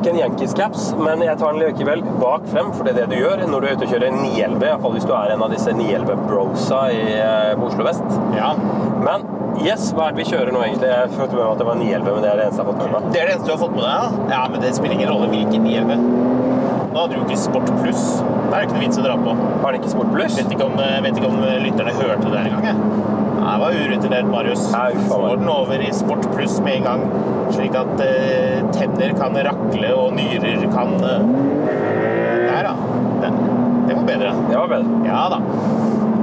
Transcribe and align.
ikke 0.00 0.12
en 0.14 0.20
Yankees-caps, 0.22 0.84
men 0.96 1.20
jeg 1.24 1.36
tar 1.40 1.52
den 1.52 1.60
likevel 1.62 2.02
bak 2.20 2.46
frem, 2.48 2.70
for 2.72 2.86
det 2.86 2.94
er 2.94 3.02
det 3.02 3.10
du 3.12 3.20
gjør 3.20 3.42
når 3.50 3.60
du 3.60 3.66
er 3.68 3.74
ute 3.76 3.86
og 3.86 3.92
kjører 3.92 4.14
911, 4.14 4.64
iallfall 4.70 4.94
hvis 4.96 5.08
du 5.08 5.12
er 5.16 5.34
en 5.34 5.44
av 5.44 5.52
disse 5.52 5.74
911-brosa 5.76 6.80
i, 6.94 7.02
eh, 7.20 7.50
på 7.60 7.68
Oslo 7.68 7.86
vest. 7.86 8.16
Ja. 8.36 8.54
Men 9.04 9.26
yes, 9.60 9.90
hva 9.96 10.08
er 10.08 10.16
det 10.16 10.22
vi 10.22 10.30
kjører 10.30 10.54
nå, 10.56 10.62
egentlig? 10.64 10.88
Jeg 10.88 11.12
følte 11.18 11.36
med 11.36 11.42
meg 11.42 11.52
at 11.52 11.62
det 11.62 11.68
var 11.68 11.80
911, 11.82 12.14
men 12.16 12.24
det 12.24 12.30
er 12.32 12.40
det 12.40 12.46
eneste 12.46 12.62
jeg 12.62 12.66
har 12.66 12.72
fått 12.72 12.82
med 12.82 12.96
meg. 12.96 13.10
Det 13.10 13.20
er 13.20 13.28
det 13.28 13.34
eneste 13.34 13.50
du 13.50 13.54
har 13.54 13.62
fått 13.64 13.76
med 13.76 13.84
deg, 13.84 13.92
ja? 13.98 14.34
Ja, 14.34 14.42
men 14.54 14.64
det 14.64 14.72
spiller 14.78 14.96
ingen 14.96 15.12
rolle 15.12 15.30
hvilken 15.34 15.68
911. 15.68 16.38
Nå 16.90 16.98
hadde 16.98 17.12
du 17.12 17.18
jo 17.20 17.26
ikke 17.28 17.38
Sport 17.38 17.68
Pluss. 17.78 18.04
Det 18.24 18.54
er 18.56 18.64
jo 18.64 18.66
ikke 18.66 18.78
noe 18.78 18.86
vits 18.86 18.98
å 18.98 19.04
dra 19.04 19.18
på. 19.20 19.34
Har 19.62 19.70
den 19.70 19.82
ikke 19.82 19.92
Sport 19.92 20.14
Pluss? 20.16 20.38
Vet 20.40 20.56
ikke 20.56 20.66
om, 20.66 20.80
vet 20.80 21.20
ikke 21.20 21.28
om 21.30 21.38
lytterne 21.66 21.94
hørte 22.00 22.32
det 22.32 22.40
en 22.40 22.56
gang, 22.56 22.70
jeg. 22.72 23.28
Det 23.50 23.58
var 23.58 23.72
urutinert, 23.72 24.26
Marius. 24.30 24.76
Får 25.08 25.36
den 25.36 25.48
over 25.48 25.80
i 25.88 25.92
Sport 25.92 26.36
Pluss 26.36 26.60
med 26.60 26.76
en 26.76 26.82
gang, 26.82 27.00
slik 27.50 27.74
at 27.74 28.02
eh, 28.04 28.60
tenner 28.76 29.10
kan 29.18 29.34
rakle 29.46 29.90
og 29.96 30.14
nyrer 30.14 30.62
kan 30.70 30.94
eh, 31.02 31.24
Der, 32.46 32.68
ja. 32.68 32.74
Det, 33.22 33.32
det 33.88 33.96
var 33.96 34.06
bedre. 34.06 34.34
Det 34.50 34.56
var 34.56 34.70
bedre. 34.70 35.00
Ja 35.08 35.24
da. 35.34 35.40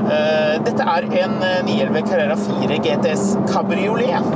Eh, 0.08 0.54
dette 0.64 0.88
er 0.88 1.10
en 1.26 1.36
eh, 1.44 1.60
911 1.68 2.08
Carrera 2.08 2.40
4 2.40 2.80
GTS 2.88 3.26
Cabriolet. 3.52 4.32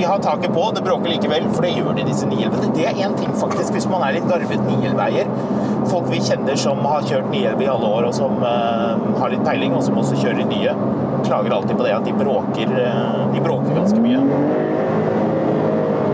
Vi 0.00 0.06
har 0.06 0.18
taket 0.18 0.52
på, 0.54 0.72
det 0.74 0.82
bråker 0.82 1.10
likevel, 1.10 1.44
for 1.52 1.62
det 1.62 1.70
gjør 1.76 1.90
det 1.92 2.06
i 2.06 2.08
disse 2.08 2.24
911. 2.28 2.70
Det 2.72 2.84
er 2.88 3.00
én 3.04 3.16
ting, 3.18 3.34
faktisk, 3.36 3.74
hvis 3.74 3.84
man 3.92 4.00
er 4.06 4.14
litt 4.16 4.28
garvet 4.30 4.62
911-eier. 4.64 5.28
Folk 5.90 6.06
vi 6.08 6.22
kjenner 6.24 6.56
som 6.62 6.80
har 6.88 7.04
kjørt 7.04 7.26
911 7.28 7.64
i 7.66 7.68
alle 7.68 7.90
år, 7.98 8.06
og 8.08 8.14
som 8.16 8.38
uh, 8.40 9.02
har 9.20 9.34
litt 9.34 9.44
peiling, 9.44 9.74
og 9.76 9.84
som 9.84 10.00
også 10.00 10.16
kjører 10.22 10.48
nye, 10.48 10.72
klager 11.26 11.52
alltid 11.52 11.76
på 11.76 11.84
det 11.84 11.92
at 11.98 12.08
de 12.08 12.14
bråker, 12.16 12.72
uh, 12.80 13.26
de 13.34 13.42
bråker 13.44 13.76
ganske 13.76 14.00
mye. 14.00 14.22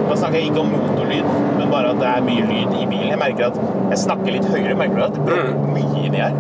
Da 0.09 0.19
snakker 0.19 0.41
jeg 0.41 0.51
ikke 0.51 0.65
om 0.65 0.75
motorlyd, 0.75 1.31
men 1.61 1.71
bare 1.77 1.95
at 1.95 2.03
det 2.03 2.11
er 2.11 2.27
mye 2.27 2.51
lyd 2.51 2.75
i 2.81 2.91
bilen. 2.91 3.13
Jeg 3.15 3.23
merker 3.23 3.53
at 3.53 3.63
jeg 3.93 4.03
snakker 4.03 4.35
litt 4.35 4.51
høyere, 4.51 4.75
merker 4.83 4.99
du 4.99 5.07
at 5.07 5.15
det 5.21 5.29
bråker 5.31 5.71
mye 5.79 6.03
inni 6.03 6.25
her. 6.25 6.35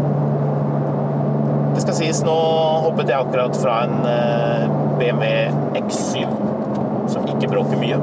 Det 1.76 1.86
skal 1.86 1.94
sies, 2.02 2.26
nå 2.26 2.36
hoppet 2.88 3.14
jeg 3.14 3.22
akkurat 3.22 3.54
fra 3.62 3.78
en 3.86 3.96
eh, 4.08 4.62
BMW 4.96 5.26
X7, 5.84 6.24
som 6.24 6.55
ikke 7.36 7.50
bråker 7.52 7.80
mye. 7.80 7.98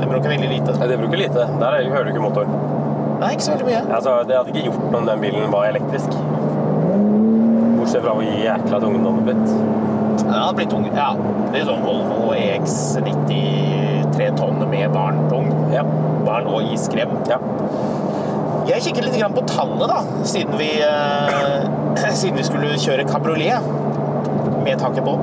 Den 0.00 0.08
bråker 0.10 0.28
veldig 0.34 0.48
lite. 0.50 0.74
Ja, 0.80 0.86
det 0.90 0.98
bruker 1.00 1.18
lite. 1.20 1.46
Der 1.60 1.66
er- 1.78 1.90
hører 1.90 2.04
du 2.04 2.10
ikke 2.14 2.24
motoren. 2.24 2.54
Nei, 3.20 3.32
ikke 3.36 3.44
så 3.46 3.52
veldig 3.54 3.66
mye. 3.68 3.82
Altså, 3.94 4.16
det 4.26 4.36
hadde 4.36 4.50
ikke 4.54 4.64
gjort 4.70 4.90
noe 4.90 5.00
om 5.00 5.06
den 5.06 5.20
bilen 5.20 5.50
var 5.52 5.64
elektrisk. 5.70 6.10
Bortsett 7.78 8.02
fra 8.02 8.14
hvor 8.16 8.22
jækla 8.26 8.80
tung 8.82 8.96
den 8.98 9.06
hadde 9.06 9.26
blitt. 9.28 9.52
Den 10.22 10.32
hadde 10.34 10.56
blitt 10.58 10.70
tung. 10.70 10.86
Ja, 10.96 11.12
det 11.52 11.60
er 11.62 11.68
sånn 11.70 11.84
Volvo 11.86 12.32
EX90 12.34 14.10
3 14.16 14.30
tonn 14.38 14.58
med 14.70 14.92
barn-tung. 14.94 15.48
Ja. 15.72 15.82
Barn 16.26 16.46
og 16.46 16.62
iskrem. 16.72 17.14
ja. 17.28 17.38
Jeg 18.66 18.82
kikket 18.84 19.04
litt 19.08 19.34
på 19.34 19.42
tallet, 19.48 19.88
da, 19.90 20.02
siden 20.24 20.54
vi, 20.58 20.68
eh, 20.86 22.10
siden 22.20 22.36
vi 22.38 22.44
skulle 22.46 22.76
kjøre 22.78 23.06
kabriolet 23.08 23.58
med 24.62 24.78
taket 24.78 25.02
på. 25.04 25.16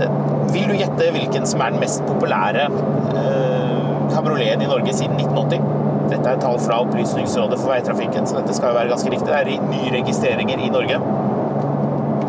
Eh, 0.00 0.08
vil 0.54 0.70
du 0.70 0.76
gjette 0.78 1.10
hvilken 1.14 1.46
som 1.48 1.62
er 1.64 1.74
den 1.74 1.82
mest 1.82 2.02
populære 2.08 2.66
eh, 2.68 3.90
kabrioleten 4.12 4.64
i 4.64 4.70
Norge 4.70 4.94
siden 4.96 5.18
1980? 5.20 5.66
Dette 6.10 6.32
er 6.32 6.40
tall 6.42 6.58
fra 6.62 6.80
Opplysningsrådet 6.82 7.58
for 7.60 7.70
veitrafikken, 7.70 8.26
så 8.26 8.40
dette 8.40 8.56
skal 8.56 8.72
jo 8.72 8.78
være 8.80 8.90
ganske 8.90 9.12
riktig. 9.12 9.28
Det 9.30 9.36
er 9.38 9.52
i 9.52 9.58
nye 9.70 9.92
registreringer 10.00 10.64
i 10.64 10.72
Norge. 10.74 10.98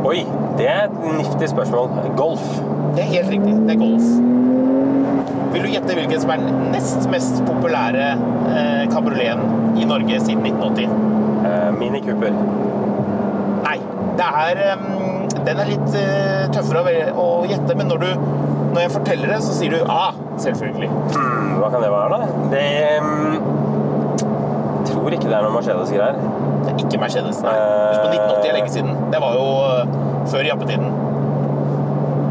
Oi, 0.06 0.20
det 0.58 0.68
er 0.70 0.84
et 0.86 1.00
niftig 1.18 1.50
spørsmål. 1.50 1.90
Golf. 2.18 2.44
Det 2.96 3.04
er 3.06 3.10
helt 3.16 3.34
riktig. 3.34 3.56
Det 3.66 3.76
er 3.76 3.82
Golf. 3.82 4.08
Vil 5.52 5.66
du 5.66 5.72
gjette 5.74 5.96
hvilken 5.98 6.22
som 6.24 6.32
er 6.32 6.44
den 6.46 6.62
nest 6.72 7.08
mest 7.12 7.42
populære 7.48 8.06
eh, 8.16 8.84
kabrioleten 8.92 9.80
i 9.82 9.88
Norge 9.90 10.22
siden 10.24 10.46
1980? 10.48 10.94
Eh, 11.50 11.72
Mini 11.80 12.02
Cooper. 12.06 12.38
Nei, 13.66 13.78
det 14.20 14.30
er 14.46 14.62
em, 14.72 14.86
Den 15.48 15.62
er 15.62 15.70
litt 15.72 15.96
eh, 15.98 16.44
tøffere 16.54 17.12
å, 17.18 17.28
gjette, 17.50 17.76
men 17.78 17.90
når, 17.90 18.04
du, 18.04 18.26
når 18.76 18.84
jeg 18.86 18.94
forteller 18.94 19.34
det, 19.34 19.40
så 19.46 19.56
sier 19.58 19.74
du 19.74 19.90
ah, 19.90 20.18
selvfølgelig. 20.42 20.90
Hmm, 21.16 21.56
hva 21.58 21.72
kan 21.74 21.84
det 21.86 21.92
være, 21.94 22.20
da? 22.20 22.46
Det 22.52 22.66
mm, 23.06 23.38
tror 24.92 25.18
ikke 25.18 25.30
det 25.30 25.38
er 25.38 25.48
noe 25.48 25.56
Mercedes-greier. 25.56 26.22
Det 26.62 26.74
er 26.74 26.84
ikke 26.86 27.02
Mercedes. 27.02 27.42
Nei. 27.46 27.56
Husk 27.58 28.04
på 28.06 28.12
1980 28.12 28.52
er 28.52 28.60
lenge 28.60 28.76
siden. 28.76 29.02
Det 29.14 29.24
var 29.24 29.40
jo 29.40 29.48
eh, 29.72 29.98
før 30.32 30.52
jappetiden. 30.52 30.94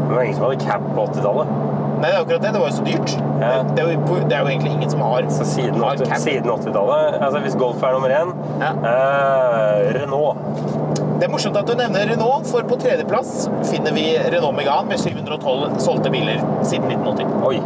Det 0.07 0.15
var 0.15 0.25
ingen 0.25 0.39
som 0.39 0.47
hadde 0.47 0.63
cap 0.63 0.87
på 0.95 1.07
80-tallet. 1.09 1.53
Nei, 2.01 2.09
det 2.09 2.17
akkurat 2.19 2.41
det. 2.41 2.51
Det 2.55 2.61
var 2.63 2.71
jo 2.71 2.75
så 2.79 2.85
dyrt. 2.85 3.11
Ja. 3.41 3.51
Det, 3.75 3.83
er 3.83 3.91
jo, 3.93 4.17
det 4.29 4.35
er 4.37 4.41
jo 4.45 4.49
egentlig 4.51 4.71
ingen 4.75 4.89
som 4.89 5.01
har, 5.05 5.25
Så 5.33 5.45
siden, 5.49 5.77
80 5.81 6.05
cab. 6.09 6.17
siden 6.21 6.49
80-tallet 6.51 7.17
Altså 7.25 7.39
hvis 7.45 7.55
Golf 7.61 7.83
er 7.83 7.95
nummer 7.95 8.09
én 8.17 8.33
Ja. 8.61 8.71
eh, 8.91 9.93
Renault. 9.99 10.37
Det 11.21 11.27
er 11.27 11.31
morsomt 11.33 11.57
at 11.59 11.67
du 11.69 11.75
nevner 11.77 12.09
Renault, 12.09 12.47
for 12.49 12.65
på 12.65 12.77
tredjeplass 12.81 13.47
finner 13.69 13.93
vi 13.93 14.05
Renault 14.33 14.55
Megane 14.57 14.89
med 14.89 14.97
712 15.01 15.77
solgte 15.85 16.09
biler 16.13 16.41
siden 16.65 16.89
1980. 16.89 17.35
Oi. 17.45 17.59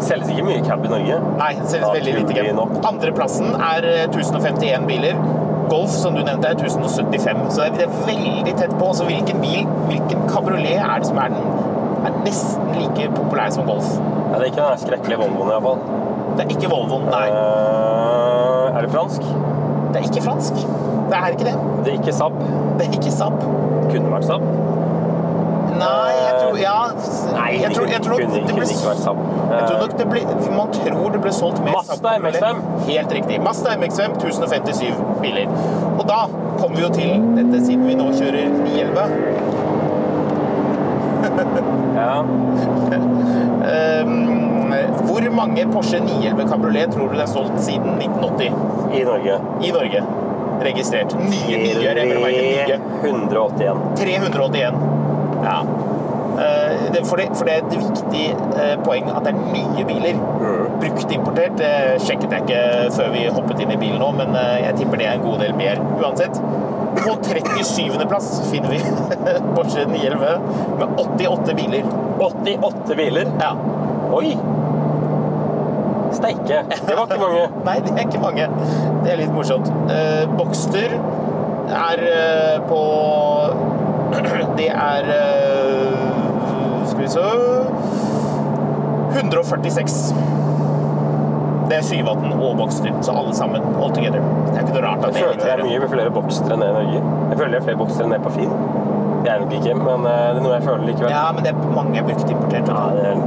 Selges 0.00 0.30
ikke 0.32 0.46
mye 0.48 0.62
cab 0.64 0.84
i 0.86 0.90
Norge. 0.90 1.18
Nei, 1.38 1.52
selges 1.68 1.92
veldig 1.94 2.14
lite 2.22 2.34
cab. 2.38 2.74
Andreplassen 2.88 3.52
er 3.54 3.86
eh, 3.86 4.02
1051 4.08 4.86
biler. 4.88 5.20
Golf, 5.70 5.92
som 5.94 6.16
du 6.18 6.24
nevnte, 6.26 6.48
er 6.50 6.56
1075. 6.58 7.44
Så 7.54 7.68
det 7.76 7.84
er 7.86 7.92
veldig 8.08 8.54
tett 8.58 8.72
på. 8.80 8.88
Så 8.98 9.04
hvilken 9.06 9.38
bil, 9.44 9.68
hvilken 9.86 10.24
kabriolet 10.32 10.80
er 10.82 11.04
det 11.04 11.06
som 11.12 11.20
er, 11.22 11.30
den, 11.36 11.59
er 12.06 12.18
nesten 12.24 12.72
like 12.76 13.08
populær 13.16 13.50
som 13.54 13.68
Golf? 13.68 13.88
Ja, 14.30 14.38
det 14.38 14.42
er 14.42 14.50
ikke 14.52 14.66
den 14.66 14.82
skrekkelige 14.84 15.20
Volvoen, 15.22 15.52
iallfall. 15.54 15.78
Det 16.36 16.44
er 16.46 16.54
ikke 16.56 16.70
Volvoen, 16.72 17.08
nei. 17.10 17.26
Uh, 17.34 18.76
er 18.76 18.86
det 18.86 18.92
fransk? 18.94 19.26
Det 19.90 20.00
er 20.00 20.06
ikke 20.10 20.22
fransk. 20.22 20.62
Det 21.10 21.18
er 21.18 21.26
ikke 21.34 21.44
det. 21.44 21.54
Det 21.84 21.94
er 21.94 21.98
ikke 21.98 22.12
Saab. 22.12 22.32
Det 22.78 22.86
er 22.86 22.92
ikke 22.92 23.12
Saab. 23.12 23.40
Kunne 23.90 24.12
vært 24.12 24.28
Saab. 24.30 24.44
Nei, 25.80 26.12
jeg 26.26 26.34
tror 26.40 26.56
Ja. 26.60 26.78
Nei, 27.32 27.50
jeg 27.62 27.70
tror, 27.74 27.86
jeg 27.86 28.02
tror 28.02 28.16
kunne, 28.18 28.26
nok 28.26 28.46
det 28.46 28.54
kunne 28.54 28.66
ble. 28.66 28.74
Jeg 29.56 29.62
tror 29.68 29.78
nok 29.80 29.98
det 29.98 30.06
ble, 30.10 30.20
Man 30.56 30.72
tror 30.72 31.08
det 31.14 31.20
ble 31.20 31.32
solgt 31.32 31.64
mer 31.64 31.72
Mazda 31.78 32.16
MX-5. 32.18 32.60
Helt 32.88 33.12
riktig. 33.12 33.40
Mazda 33.42 33.76
MX-5, 33.80 34.16
1057 34.20 34.94
biler. 35.22 35.46
Og 35.98 36.04
da 36.08 36.20
kommer 36.58 36.76
vi 36.76 36.82
jo 36.82 36.92
til 36.94 37.26
dette 37.38 37.64
siden 37.66 37.86
vi 37.88 37.94
nå 37.94 38.10
kjører 38.12 38.52
911. 38.60 39.59
Ja. 41.96 42.20
um, 44.04 44.74
hvor 45.06 45.30
mange 45.34 45.66
Porsche 45.72 46.00
911 46.00 46.48
Cabriolet 46.48 46.92
tror 46.94 47.08
du 47.08 47.14
det 47.18 47.22
er 47.26 47.32
solgt 47.32 47.60
siden 47.64 47.96
1980 47.98 48.52
I 48.94 49.04
Norge. 49.04 49.38
i 49.64 49.70
Norge? 49.74 50.02
Registrert. 50.60 51.14
Nye, 51.16 51.56
nye, 51.56 51.94
nye. 52.04 52.80
381. 53.00 53.78
381. 53.96 54.74
Ja. 55.44 55.60
Eh, 56.40 56.92
det- 56.92 57.06
For 57.06 57.16
det, 57.16 57.28
for 57.34 57.44
det 57.44 57.54
er 57.54 57.58
et 57.66 57.72
viktig 57.78 58.24
eh, 58.60 58.76
poeng 58.84 59.08
at 59.16 59.24
det 59.24 59.32
er 59.34 59.52
nye 59.52 59.84
biler. 59.84 60.14
Brukt 60.80 61.12
importert 61.12 61.56
det 61.58 61.72
sjekket 62.04 62.30
jeg 62.30 62.42
ikke 62.44 62.92
før 62.96 63.10
vi 63.12 63.24
hoppet 63.34 63.60
inn 63.60 63.72
i 63.72 63.76
bilen 63.80 63.98
nå, 64.00 64.10
men 64.16 64.36
eh, 64.36 64.60
jeg 64.66 64.76
tipper 64.82 64.96
det 65.00 65.06
er 65.06 65.12
en 65.18 65.24
god 65.24 65.38
del 65.40 65.54
mer 65.58 65.80
uansett. 66.00 66.40
På 66.96 67.16
37. 67.22 68.08
plass 68.08 68.42
finner 68.50 68.68
vi 68.68 68.80
Porsche 69.54 69.86
911 69.86 70.40
med 70.78 70.88
88 70.96 71.54
biler. 71.56 71.84
88 72.18 72.96
biler. 72.96 73.26
Ja. 73.40 73.56
Oi! 74.12 74.36
Steike. 76.12 76.64
Det 76.86 76.96
var 76.96 77.06
ikke 77.06 77.20
mange. 77.20 77.48
Nei, 77.68 77.76
det 77.84 77.92
er 77.94 78.06
ikke 78.08 78.22
mange. 78.22 78.48
Det 79.04 79.12
er 79.12 79.20
litt 79.22 79.34
morsomt. 79.34 79.70
Eh, 79.92 80.24
Boxster 80.38 80.96
er 81.70 82.02
eh, 82.10 82.56
på 82.66 82.80
Det 84.58 84.68
er 84.74 85.06
eh, 85.14 86.86
Skal 86.90 87.04
vi 87.04 87.08
se 87.12 87.26
146. 89.20 90.39
Det 91.70 91.76
er 91.78 91.84
718 91.86 92.32
og 92.42 92.56
Boxter. 92.58 92.92
så 93.06 93.12
alle 93.14 93.34
sammen 93.38 93.62
all 93.78 93.92
together. 93.94 94.20
Det 94.50 94.56
er 94.58 94.64
ikke 94.64 94.74
noe 94.76 94.86
rart 94.88 95.04
at 95.06 95.14
Jeg 95.14 95.14
det 95.14 95.20
er 95.20 95.26
føler 95.26 95.44
det 95.44 95.52
er 95.54 95.66
mye 95.68 95.90
flere 95.92 96.10
boksere 96.16 96.56
enn 96.56 96.64
i 96.66 96.70
Norge. 96.78 97.02
Jeg 97.30 97.38
føler 97.38 97.52
det 97.54 97.60
er 97.60 97.66
flere 97.68 97.80
boksere 97.84 98.08
enn 98.10 98.24
på 98.26 98.32
Finn. 98.38 98.56
Det 99.20 99.30
er 99.34 99.42
nok 99.44 99.52
ikke, 99.60 99.74
men 99.76 100.06
eh, 100.08 100.26
det 100.32 100.40
er 100.40 100.44
noe 100.46 100.54
jeg 100.56 100.64
føler 100.66 100.84
likevel. 100.90 101.12
Ja, 101.14 101.22
men 101.36 101.44
det 101.46 101.52
er 101.54 101.72
mange 101.76 102.02
bruktimporterte. 102.08 102.74
Ja, 102.74 102.84
det 102.96 103.06
er, 103.10 103.22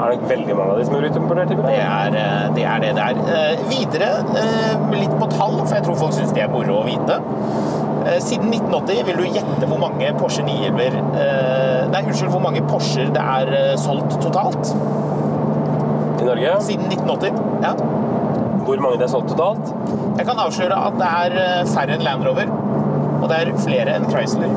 er 0.00 0.14
nok 0.14 0.24
veldig 0.30 0.56
mange 0.58 0.74
av 0.74 0.78
de 0.80 0.84
som 0.88 0.96
er 1.00 1.06
utimportert. 1.10 1.54
Det 1.56 1.76
er, 1.80 2.18
eh, 2.22 2.46
det 2.56 2.64
er 2.74 2.84
det 2.84 2.90
det 2.98 3.06
er. 3.08 3.22
Eh, 3.36 3.64
Videre, 3.72 4.10
eh, 4.42 4.86
litt 5.00 5.14
på 5.20 5.30
tall, 5.34 5.56
for 5.64 5.74
jeg 5.78 5.86
tror 5.88 5.98
folk 6.04 6.14
syns 6.18 6.34
det 6.36 6.44
er 6.46 6.52
moro 6.52 6.78
å 6.82 6.84
vite. 6.86 7.18
Eh, 8.06 8.18
Siden 8.24 8.52
1980 8.52 9.02
vil 9.10 9.16
du 9.16 9.26
gjette 9.38 9.66
hvor 9.68 9.80
mange 9.82 10.12
Porsche 10.20 10.44
911 10.46 11.00
eh, 11.20 11.88
Nei, 11.90 12.04
unnskyld, 12.06 12.30
hvor 12.36 12.44
mange 12.44 12.62
Porscher 12.70 13.10
det 13.16 13.24
er 13.24 13.76
solgt 13.80 14.14
totalt 14.22 14.70
I 16.20 16.28
Norge. 16.28 16.54
siden 16.68 16.86
1980. 16.92 17.39
Ja. 17.62 17.74
Hvor 18.64 18.82
mange 18.82 18.98
det 19.00 19.06
er 19.08 19.12
solgt 19.12 19.32
totalt? 19.32 19.72
Jeg 20.18 20.26
kan 20.28 20.40
avsløre 20.40 20.76
at 20.88 20.98
det 21.00 21.12
er 21.22 21.38
eh, 21.44 21.62
færre 21.70 21.96
enn 21.96 22.04
Land 22.06 22.26
Rover, 22.28 22.52
og 23.20 23.28
det 23.30 23.40
er 23.40 23.52
flere 23.64 23.96
enn 23.96 24.08
Chrysler. 24.10 24.52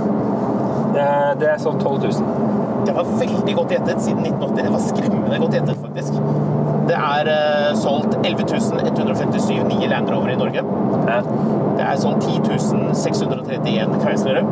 Det 0.93 1.47
er 1.49 1.61
solgt 1.61 1.81
12 1.81 2.03
000. 2.03 2.43
Det 2.85 2.93
var 2.95 3.07
veldig 3.19 3.55
godt 3.55 3.71
gjettet 3.71 4.01
siden 4.03 4.25
1980. 4.27 4.63
Det 4.63 4.73
var 4.73 4.83
skremmende 4.87 5.39
godt 5.39 5.55
gjettet, 5.57 5.79
faktisk. 5.81 6.13
Det 6.87 6.97
er 6.99 7.29
uh, 7.31 7.69
solgt 7.79 8.17
11 8.27 8.43
157 8.91 9.63
nye 9.69 9.87
Land 9.87 10.11
Rover 10.11 10.33
i 10.33 10.35
Norge. 10.35 10.63
Ja. 11.07 11.21
Det 11.77 11.85
er 11.87 11.95
solgt 11.97 12.27
10 12.27 12.93
631 12.93 14.01
Chryslere 14.03 14.43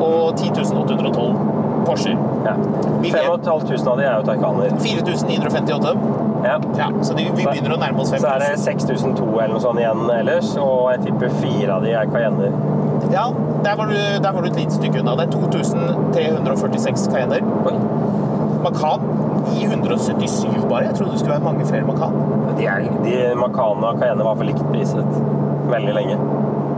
og 0.00 0.36
10 0.36 0.50
812 0.50 1.36
Porscher. 1.86 2.18
Ja. 2.44 2.54
Vi 3.00 3.10
5500 3.10 3.90
av 3.90 3.98
de 3.98 4.04
er 4.04 4.14
jo 4.16 4.26
Taycaner. 4.28 4.76
4958. 4.84 5.96
Ja. 6.42 6.58
Ja, 6.78 6.88
så 7.06 7.14
de, 7.14 7.28
vi 7.36 7.46
begynner 7.46 7.76
å 7.76 7.80
nærme 7.80 8.02
oss 8.02 8.10
Så 8.10 8.18
er 8.26 8.42
det 8.42 8.52
5000. 8.58 9.14
6002 9.14 9.26
eller 9.30 9.54
noe 9.54 9.62
sånt 9.62 9.82
igjen 9.82 10.02
ellers, 10.16 10.52
og 10.60 10.88
jeg 10.92 11.04
tipper 11.06 11.36
fire 11.38 11.76
av 11.76 11.86
de 11.86 11.94
er 11.96 12.10
Cayenner. 12.10 12.56
Ja, 13.12 13.28
der 13.62 13.76
var, 13.78 13.90
du, 13.92 13.98
der 14.24 14.32
var 14.32 14.42
du 14.42 14.48
et 14.50 14.58
lite 14.58 14.78
stykke 14.78 15.02
unna. 15.02 15.14
Det 15.18 15.28
er 15.28 15.34
2346 15.36 17.08
Cayenner. 17.12 17.44
Makan 17.62 18.12
Macan 18.62 19.00
977 19.54 20.68
bare. 20.70 20.84
Jeg 20.84 20.94
trodde 20.94 21.12
det 21.12 21.18
skulle 21.18 21.34
være 21.34 21.44
mange 21.44 21.66
flere 21.66 21.86
Macan. 21.86 22.14
De, 22.58 22.66
er, 22.66 22.86
de 23.04 23.34
Macan 23.36 23.84
og 23.84 23.98
Cayenne 23.98 24.24
var 24.24 24.38
for 24.38 24.46
likt 24.46 24.62
priset 24.70 25.18
veldig 25.72 25.94
lenge. 25.96 26.18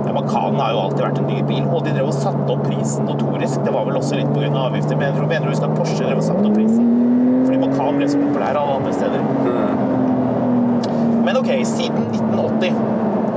Ja, 0.06 0.12
Macan 0.12 0.56
har 0.60 0.72
jo 0.72 0.82
alltid 0.86 1.04
vært 1.04 1.20
en 1.20 1.28
ny 1.28 1.42
bil, 1.48 1.64
og 1.68 1.84
de 1.84 1.92
drev 1.96 2.08
og 2.08 2.16
satte 2.16 2.48
opp 2.52 2.64
prisen 2.66 3.08
notorisk. 3.08 3.60
Det 3.64 3.72
var 3.74 3.88
vel 3.88 4.00
også 4.00 4.20
litt 4.20 4.32
pga. 4.32 4.50
avgifter, 4.66 4.96
men 4.96 5.10
jeg 5.10 5.18
tror 5.18 5.32
mener 5.32 5.48
du 5.48 5.52
husker 5.54 5.68
at 5.68 5.78
Porsche 5.78 6.04
drev 6.04 6.20
og 6.20 6.26
satte 6.28 6.48
opp 6.48 6.56
prisen. 6.56 7.03
Macan 7.94 8.00
ble 8.00 8.08
så 8.10 8.18
populær 8.18 8.56
alle 8.58 8.74
andre 8.80 8.92
steder. 8.92 9.20
Men 11.24 11.36
ok, 11.40 11.50
siden 11.66 12.10
1980 12.10 12.74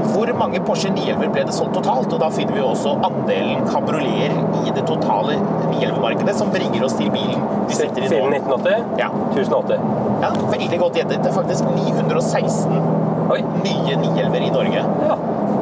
hvor 0.08 0.30
mange 0.40 0.60
Porsche 0.64 0.90
911 0.94 1.32
ble 1.34 1.44
det 1.50 1.54
solgt 1.54 1.76
totalt? 1.76 2.14
Og 2.16 2.20
da 2.22 2.30
finner 2.34 2.56
vi 2.56 2.62
også 2.64 2.94
andelen 3.06 3.66
kabrioleter 3.68 4.38
i 4.64 4.72
det 4.74 4.86
totale 4.88 5.36
911-markedet, 5.68 6.36
som 6.38 6.50
bringer 6.54 6.86
oss 6.88 6.96
til 6.98 7.12
bilen 7.14 7.44
vi 7.68 7.76
sitter 7.76 8.06
i 8.06 8.10
Siden 8.10 8.34
1980? 8.38 8.86
Ja. 9.02 9.10
1080. 9.36 9.82
ja, 10.24 10.32
veldig 10.54 10.80
godt 10.82 11.00
gjettet. 11.02 11.20
Det 11.22 11.32
er 11.32 11.36
faktisk 11.36 11.68
916 11.76 12.80
Oi. 13.28 13.42
nye 13.66 13.98
911-er 14.00 14.48
i 14.48 14.54
Norge. 14.56 14.86
Ja. 15.10 15.18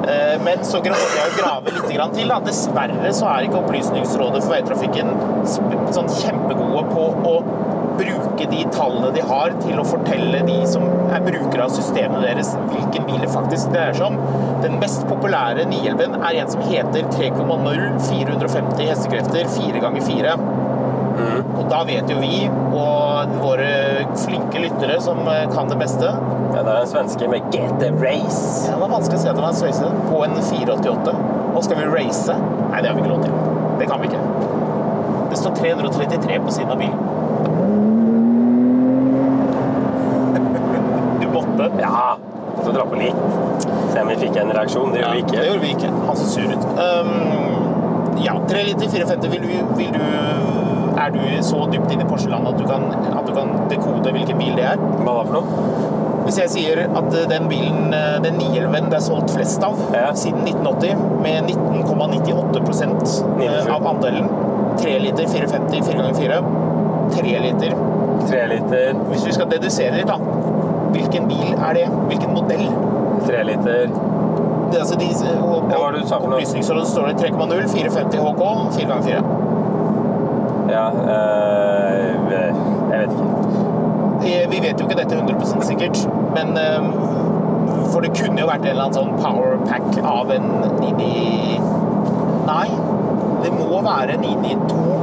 Eh, 0.05 0.35
Men 0.45 0.63
så 0.67 0.79
greier 0.85 1.15
jeg 1.17 1.35
grave 1.39 1.73
litt 1.73 1.87
til. 1.89 2.29
Da. 2.29 2.39
Dessverre 2.45 3.13
så 3.17 3.31
er 3.31 3.47
ikke 3.47 3.63
Opplysningsrådet 3.63 4.43
for 4.45 4.53
veitrafikken 4.53 5.09
sånn 5.95 6.11
kjempegode 6.21 6.85
på 6.93 7.07
å 7.25 7.35
bruke 7.99 8.47
de 8.51 8.61
tallene 8.75 9.11
de 9.15 9.23
har 9.25 9.53
til 9.61 9.79
å 9.81 9.85
fortelle 9.87 10.41
de 10.47 10.57
som 10.69 10.85
er 11.13 11.23
brukere 11.25 11.65
av 11.65 11.73
systemet 11.73 12.25
deres, 12.25 12.51
hvilken 12.71 13.07
bil 13.07 13.21
det 13.23 13.31
faktisk 13.33 13.71
dreier 13.73 13.97
seg 13.97 14.11
om. 14.11 14.19
Den 14.63 14.77
mest 14.81 15.05
populære 15.09 15.67
911 15.71 16.19
er 16.19 16.39
en 16.41 16.51
som 16.51 16.63
heter 16.67 17.09
3,0 17.15 17.83
450 18.09 18.91
hestekrefter 18.91 19.51
4 19.57 19.83
ganger 19.83 20.07
4 20.07 20.37
Og 21.55 21.61
da 21.71 21.81
vet 21.87 22.09
jo 22.11 22.17
vi, 22.19 22.41
og 22.75 23.35
våre 23.39 23.69
flinke 24.19 24.59
lyttere 24.65 24.97
som 25.03 25.21
eh, 25.31 25.45
kan 25.53 25.71
det 25.71 25.77
beste, 25.79 26.11
Ja, 26.55 26.61
det 26.63 26.71
er 26.71 26.81
en 26.81 26.91
svenske 26.91 27.27
med 27.31 27.47
GT 27.51 27.87
Race. 28.01 28.67
Ja, 28.67 28.75
det 28.75 28.81
var 28.83 28.91
vanskelig 28.97 29.19
å 29.19 29.23
se 29.23 29.31
det 29.31 29.43
var 29.43 29.51
en 29.51 29.57
sveise 29.59 29.89
på 30.09 30.21
en 30.27 30.37
488. 30.39 31.15
Og 31.55 31.63
skal 31.63 31.79
vi 31.79 31.87
race? 31.91 32.35
Nei, 32.71 32.81
det 32.83 32.91
har 32.91 32.95
vi 32.95 33.03
ikke 33.03 33.13
lov 33.15 33.23
til. 33.23 33.33
Det 33.79 33.87
kan 33.89 34.03
vi 34.03 34.11
ikke. 34.11 34.21
Det 35.31 35.37
står 35.39 35.55
333 35.55 36.39
på 36.45 36.51
siden 36.51 36.71
av 36.71 36.77
bilen. 36.77 36.97
Du 41.21 41.27
måtte. 41.33 41.71
Ja, 41.79 42.17
så 42.63 42.71
dra 42.71 42.85
på 42.85 42.94
litt. 43.05 43.69
Se 43.93 44.01
om 44.01 44.09
vi 44.11 44.17
fikk 44.25 44.39
en 44.41 44.51
reaksjon. 44.57 44.91
Det 44.93 45.01
gjorde 45.01 45.15
vi 45.15 45.23
ikke. 45.23 45.37
Det 45.39 45.47
gjorde 45.49 45.63
vi 45.65 45.71
ikke. 45.77 45.91
Han 46.09 46.19
så 46.19 46.27
sur 46.33 46.51
ut. 46.51 46.65
Um, 46.81 48.17
ja, 48.25 48.35
3 48.49 48.63
liter 48.69 48.89
54. 48.97 49.31
Vil 49.35 49.41
du, 49.41 49.75
vil 49.79 49.91
du 49.95 50.05
Er 50.95 51.09
du 51.11 51.19
så 51.43 51.57
dypt 51.67 51.91
inne 51.91 52.05
i 52.05 52.07
Porsche-land 52.07 52.47
at, 52.47 52.55
du 52.57 52.63
kan- 52.69 52.85
at 53.19 53.25
du 53.27 53.33
kan 53.35 53.49
dekode 53.69 54.11
hvilken 54.15 54.37
bil 54.39 54.53
det 54.55 54.63
er? 54.63 54.77
Hva 55.03 55.15
da 55.17 55.23
for 55.27 55.33
noe? 55.33 55.43
Hvis 56.25 56.37
jeg 56.39 56.49
sier 56.53 56.79
at 56.87 57.09
den 57.29 57.49
bilen, 57.51 57.93
eh, 57.93 58.15
den 58.23 58.37
911, 58.39 58.87
det 58.89 58.97
er 58.97 59.03
solgt 59.03 59.33
flest 59.35 59.63
av 59.67 59.75
Ja. 59.93 60.13
siden 60.15 60.45
1980, 60.47 60.95
med 61.21 61.43
19,98 61.51 63.23
eh, 63.43 63.75
av 63.75 63.85
andelen 63.91 64.29
3 64.79 64.95
liter 65.03 65.27
450 65.27 65.83
4 65.83 65.97
ganger 65.99 66.15
4 66.15 66.41
3 67.19 67.39
liter. 67.43 67.75
3 68.29 68.47
liter, 68.47 68.93
Hvis 69.11 69.25
vi 69.27 69.31
skal 69.35 69.47
dedusere 69.51 69.97
litt, 69.99 70.07
da. 70.07 70.17
Hvilken 70.95 71.27
bil 71.27 71.53
er 71.59 71.73
det? 71.73 71.85
Hvilken 72.07 72.33
modell? 72.33 72.65
Tre 73.25 73.43
liter. 73.47 73.89
Det, 74.71 74.79
altså 74.81 74.95
de, 74.99 75.09
og, 75.41 75.67
hva 75.69 75.79
var 75.79 75.95
det 75.95 76.03
du 76.03 76.07
sa 76.09 76.17
for 76.19 76.29
noe? 76.31 76.39
Opplysningsrådet 76.39 76.87
står 76.89 77.11
det 77.11 77.15
3,0 77.21 77.67
450 77.73 78.23
HK 78.25 78.43
4 78.77 78.87
ganger 78.91 79.05
4 79.05 79.19
Ja, 80.73 80.85
øh, 80.89 82.31
jeg 82.91 82.99
vet 82.99 83.11
ikke. 83.13 83.63
Eh, 84.25 84.51
Vi 84.51 84.59
vet 84.67 84.79
jo 84.79 84.87
ikke 84.87 84.97
dette 84.97 85.15
100 85.15 85.63
sikkert, 85.63 86.09
men 86.35 86.57
øh, 86.57 86.83
For 87.93 87.99
det 87.99 88.11
kunne 88.17 88.41
jo 88.41 88.47
vært 88.49 88.65
en 88.65 88.73
eller 88.73 88.87
annen 88.87 88.97
sånn 88.97 89.13
power 89.21 89.57
pack 89.69 89.99
av 90.01 90.31
en 90.33 90.49
99 90.81 91.61
Nei, 92.45 92.69
det 93.43 93.51
må 93.53 93.81
være 93.85 94.17
992 94.21 94.95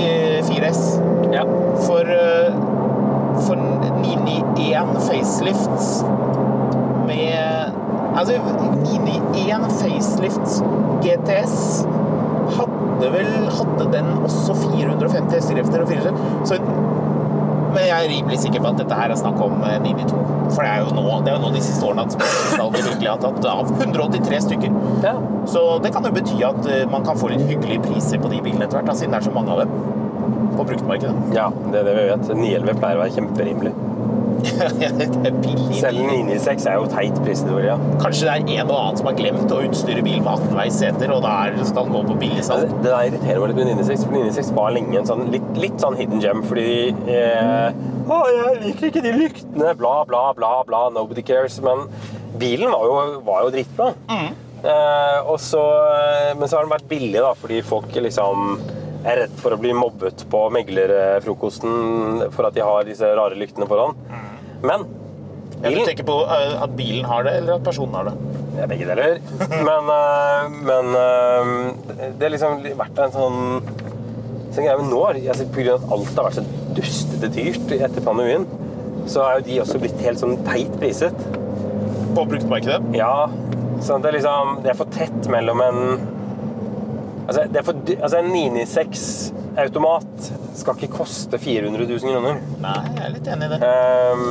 eh, 0.00 0.40
4S. 0.46 0.80
Ja. 1.34 1.44
For, 1.86 2.10
eh, 2.10 2.54
for 3.46 3.54
991 4.02 4.96
facelifts 5.06 6.00
Altså, 8.20 8.36
ID1 8.92 9.66
facelift 9.80 10.58
GTS 11.00 11.54
hadde 12.58 13.12
vel 13.14 13.30
Hadde 13.56 13.86
den 13.94 14.10
også 14.26 14.56
450 14.60 15.38
hestekrefter 15.38 15.84
og 15.84 15.88
400 15.88 16.48
Så 16.50 16.60
men 17.70 17.84
jeg 17.86 18.04
er 18.04 18.08
rimelig 18.10 18.40
sikker 18.42 18.62
på 18.64 18.70
at 18.72 18.80
dette 18.80 18.96
her 18.98 19.12
er 19.14 19.18
snakk 19.20 19.36
om 19.44 19.60
Mini 19.84 20.02
2. 20.02 20.22
For 20.56 20.66
det 20.66 20.70
er 20.72 20.80
jo 20.82 20.94
nå, 20.96 21.04
det 21.22 21.30
er 21.30 21.36
jo 21.36 21.42
nå 21.44 21.52
de 21.54 21.60
siste 21.62 21.86
årene 21.86 22.02
at 22.08 22.16
salget 22.50 22.82
virkelig 22.88 23.10
har 23.12 23.20
tatt 23.22 23.46
av 23.46 23.70
183 23.76 24.40
stykker. 24.48 24.74
ja. 25.04 25.12
Så 25.46 25.62
det 25.84 25.92
kan 25.94 26.08
jo 26.08 26.10
bety 26.16 26.40
at 26.48 26.66
eh, 26.66 26.82
man 26.90 27.06
kan 27.06 27.18
få 27.20 27.30
litt 27.30 27.46
hyggelige 27.46 27.84
priser 27.86 28.18
på 28.22 28.32
de 28.32 28.42
bilene 28.42 28.66
etter 28.66 28.80
hvert, 28.80 28.90
siden 28.98 29.14
det 29.14 29.20
er 29.20 29.28
så 29.28 29.34
mange 29.36 29.54
av 29.54 29.62
dem 29.62 30.50
på 30.58 30.66
bruktmarkedet. 30.66 31.14
Ja, 31.36 31.46
det 31.70 31.80
er 31.80 31.86
det 31.86 31.94
vi 31.96 32.08
vet. 32.10 32.26
911 32.42 32.82
pleier 32.82 32.98
å 32.98 33.04
være 33.04 33.16
kjemperimelig. 33.20 33.74
Det 34.60 35.28
er 35.30 35.36
billig. 35.40 35.78
Selv 35.80 36.02
996 36.04 36.66
er 36.68 36.76
jo 36.78 36.88
teit 36.92 37.20
prisnivå, 37.24 37.60
ja. 37.64 37.76
Kanskje 38.02 38.26
det 38.26 38.32
er 38.34 38.60
en 38.60 38.72
og 38.72 38.76
annen 38.76 39.00
som 39.00 39.08
har 39.10 39.16
glemt 39.18 39.54
å 39.54 39.60
utstyre 39.66 40.04
bilen 40.04 40.26
med 40.26 40.32
18-veis 40.34 40.80
seter, 40.82 41.14
og 41.14 41.22
da 41.24 41.36
skal 41.68 41.88
den 41.88 41.96
gå 41.96 42.02
på 42.10 42.18
billigsalg. 42.24 42.66
Det, 42.66 42.80
det 42.84 42.92
der 42.92 43.08
irriterer 43.08 43.40
meg 43.42 43.52
litt 43.52 43.60
med 43.60 43.70
996, 43.72 44.04
for 44.06 44.18
996 44.18 44.52
var 44.58 44.74
lenge 44.76 45.00
en 45.00 45.08
sånn, 45.10 45.24
litt, 45.34 45.48
litt 45.64 45.80
sånn 45.84 45.98
hidden 46.00 46.24
gem, 46.24 46.44
fordi 46.50 46.68
eh, 46.90 47.80
Å, 48.10 48.20
jeg 48.34 48.60
liker 48.66 48.90
ikke 48.90 49.04
de 49.06 49.14
lyktene, 49.16 49.72
bla, 49.80 49.94
bla, 50.08 50.24
bla, 50.36 50.52
bla, 50.66 50.84
nobody 50.94 51.24
cares. 51.26 51.60
Men 51.64 51.86
bilen 52.40 52.72
var 52.72 52.86
jo, 52.88 53.00
var 53.26 53.46
jo 53.46 53.54
dritbra. 53.54 53.92
Eh, 54.60 55.18
og 55.24 55.38
så, 55.40 55.62
men 56.36 56.50
så 56.50 56.58
har 56.58 56.66
den 56.66 56.74
vært 56.74 56.90
billig, 56.90 57.20
da, 57.22 57.32
fordi 57.38 57.62
folk 57.64 57.94
liksom 57.96 58.58
er 59.00 59.22
redd 59.22 59.36
for 59.40 59.54
å 59.54 59.60
bli 59.60 59.72
mobbet 59.72 60.26
på 60.28 60.42
meglerfrokosten 60.52 62.26
for 62.34 62.48
at 62.48 62.56
de 62.56 62.64
har 62.64 62.84
disse 62.84 63.06
rare 63.16 63.38
lyktene 63.38 63.68
foran. 63.70 63.94
Men 64.66 64.86
Ja, 65.60 65.70
du 65.70 65.82
tenker 65.84 66.06
på 66.08 66.16
eh, 66.24 66.54
at 66.62 66.72
bilen 66.76 67.04
har 67.08 67.26
det, 67.26 67.36
eller 67.40 67.58
at 67.58 67.66
personen 67.66 67.96
har 67.98 68.10
det? 68.10 68.14
Ja, 68.58 68.66
begge 68.70 68.88
deler. 68.88 69.18
Men, 69.68 69.90
men 70.66 70.88
det 72.18 72.24
har 72.26 72.32
liksom 72.34 72.64
vært 72.76 72.98
en 73.00 73.12
sånn 73.14 73.38
så 74.50 74.64
greie. 74.64 74.76
Men 74.80 74.90
nå, 74.90 75.02
altså, 75.12 75.46
av 75.46 75.70
at 75.76 75.92
alt 75.94 76.16
har 76.18 76.26
vært 76.26 76.38
så 76.40 76.44
dustete 76.76 77.30
dyrt 77.34 77.74
etter 77.76 78.04
pandemien, 78.04 78.46
så 79.10 79.24
er 79.24 79.38
jo 79.38 79.46
de 79.46 79.60
også 79.64 79.80
blitt 79.82 80.02
helt 80.04 80.20
sånn 80.20 80.38
teit 80.46 80.72
priset. 80.82 81.16
På 82.16 82.26
bruktmarkedet? 82.26 82.90
Ja, 82.98 83.30
så 83.80 83.96
det 84.02 84.10
er 84.10 84.16
liksom 84.18 84.56
Det 84.64 84.72
er 84.72 84.76
for 84.76 84.90
tett 84.92 85.28
mellom 85.30 85.62
en 85.64 85.78
Altså, 87.30 87.44
det 87.46 87.60
er 87.60 87.62
for, 87.62 87.78
altså 88.02 88.18
en 88.18 88.32
996 88.34 89.04
automat 89.66 90.30
skal 90.56 90.76
ikke 90.76 90.92
koste 91.00 91.38
400 91.40 91.86
000 91.88 91.98
kroner. 92.14 92.40
Nei, 92.62 92.78
jeg 92.96 93.04
er 93.06 93.14
litt 93.14 93.30
enig 93.34 93.46
i 93.46 93.52
det. 93.52 93.58
Ehm, 93.68 94.26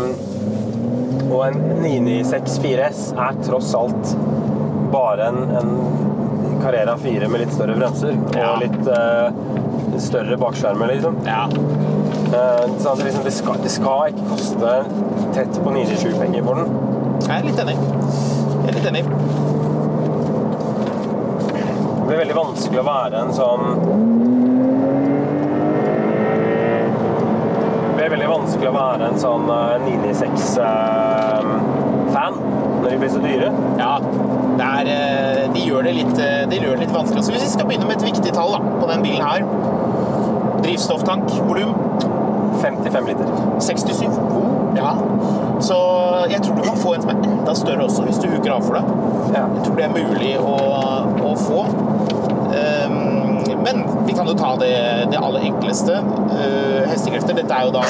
og 1.30 1.42
en 1.46 1.60
996 1.84 2.60
4S 2.64 3.02
er 3.18 3.42
tross 3.46 3.74
alt 3.78 4.14
bare 4.94 5.30
en, 5.30 5.44
en 5.60 5.70
Carrera 6.64 6.98
4 6.98 7.28
med 7.30 7.40
litt 7.44 7.54
større 7.54 7.76
bremser 7.78 8.16
Ja. 8.36 8.52
og 8.52 8.64
litt 8.64 8.88
uh, 8.90 10.00
større 10.02 10.38
bakskjermer, 10.42 10.92
liksom. 10.94 11.20
Ja. 11.28 11.46
Uh, 12.30 12.66
så 12.80 12.96
det, 12.96 13.04
liksom, 13.10 13.24
det, 13.24 13.32
skal, 13.36 13.62
det 13.64 13.72
skal 13.74 14.14
ikke 14.14 14.28
koste 14.34 14.74
tett 15.36 15.62
på 15.64 15.76
97 15.76 16.18
penger 16.20 16.44
for 16.46 16.60
den. 16.60 16.74
Jeg 17.28 17.36
er 17.38 17.48
litt 17.48 17.64
enig. 17.64 17.78
Jeg 17.80 18.74
er 18.74 18.80
litt 18.80 18.90
enig. 18.94 19.06
Det 22.00 22.16
blir 22.16 22.24
veldig 22.24 22.38
vanskelig 22.40 22.80
å 22.82 22.86
være 22.88 23.20
en 23.22 23.36
sånn 23.38 23.66
Det 27.90 28.06
blir 28.06 28.14
veldig 28.16 28.29
vanskelig 28.40 28.70
å 28.70 28.76
være 28.76 29.04
en 29.10 29.20
sånn 29.20 29.46
996-fan 29.86 32.36
når 32.80 32.90
de 32.90 32.98
blir 33.02 33.12
så 33.12 33.20
dyre. 33.24 33.50
Ja, 33.80 34.00
det 34.60 34.66
er, 34.66 34.86
eh, 34.94 35.54
de, 35.54 35.60
gjør 35.68 35.82
det 35.88 35.94
litt, 35.98 36.18
eh, 36.24 36.44
de 36.50 36.56
gjør 36.60 36.74
det 36.78 36.84
litt 36.86 36.96
vanskelig. 36.96 37.24
Så 37.26 37.32
hvis 37.36 37.46
vi 37.46 37.54
skal 37.54 37.66
begynne 37.70 37.88
med 37.90 37.96
et 38.00 38.08
viktig 38.08 38.32
tall 38.36 38.52
da, 38.56 38.62
på 38.80 38.86
den 38.92 39.02
bilen 39.06 39.24
her 39.26 39.42
Drivstofftank, 40.64 41.26
volum 41.48 41.72
55 42.60 43.06
liter. 43.08 43.28
67. 43.64 44.18
Ja. 44.76 44.92
Så 45.64 45.78
jeg 46.32 46.40
tror 46.44 46.56
du 46.56 46.62
kan 46.66 46.80
få 46.80 46.90
en 46.96 47.04
som 47.04 47.12
er 47.14 47.18
enda 47.30 47.54
større 47.56 47.84
også, 47.86 48.02
hvis 48.08 48.20
du 48.20 48.28
huker 48.32 48.52
av 48.58 48.62
for 48.68 48.74
det. 48.80 48.84
Ja. 49.36 49.44
Jeg 49.56 49.62
tror 49.66 49.76
det 49.80 49.86
er 49.86 49.94
mulig 49.96 50.34
å, 50.40 50.42
å 51.32 51.34
få. 51.40 51.60
Kan 54.20 54.28
du 54.28 54.36
ta 54.36 54.52
det, 54.60 54.74
det 55.14 55.20
aller 55.24 55.48
enkleste. 55.48 56.02
Uh, 56.34 56.82
hestekrefter. 56.92 57.38
Dette 57.40 57.56
er 57.56 57.70
jo 57.70 57.76
da 57.78 57.86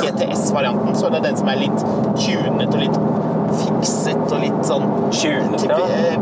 GTS-varianten, 0.00 0.94
så 0.96 1.10
det 1.12 1.20
er 1.20 1.26
den 1.28 1.36
som 1.36 1.50
er 1.52 1.60
litt 1.60 1.82
tunet 2.16 2.72
og 2.72 2.80
litt 2.80 2.96
fikset 3.56 4.22
og 4.32 4.40
litt 4.42 4.62
sånn 4.66 4.86
Tunet, 5.14 5.66
ja. 5.68 5.78
eh, 5.92 6.16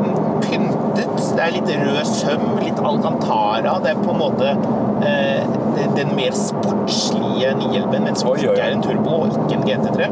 pyntet. 0.45 1.23
Det 1.35 1.43
er 1.43 1.55
litt 1.55 1.71
rød 1.81 2.01
søm, 2.09 2.45
litt 2.63 2.79
alcantara. 2.79 3.79
Det 3.85 3.95
er 3.95 4.03
på 4.03 4.13
en 4.13 4.21
måte 4.21 4.53
uh, 4.55 5.55
den 5.97 6.15
mer 6.19 6.37
sportslige 6.39 7.55
911, 7.59 7.97
men 8.05 8.19
som 8.19 8.35
ikke 8.35 8.59
er 8.59 8.75
en 8.75 8.85
turbo 8.85 9.23
og 9.25 9.33
ikke 9.35 9.59
en 9.59 9.67
GT3. 9.71 10.11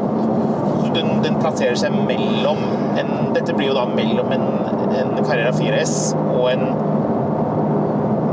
Den, 0.93 1.13
den 1.23 1.39
plasserer 1.41 1.77
seg 1.79 1.95
mellom 2.05 2.59
en, 3.01 3.13
Dette 3.33 3.55
blir 3.57 3.71
jo 3.71 3.77
da 3.77 3.87
mellom 3.89 4.29
en, 4.35 4.43
en 4.93 5.15
Carrera 5.23 5.49
4S 5.55 6.13
og 6.35 6.51
en 6.51 6.67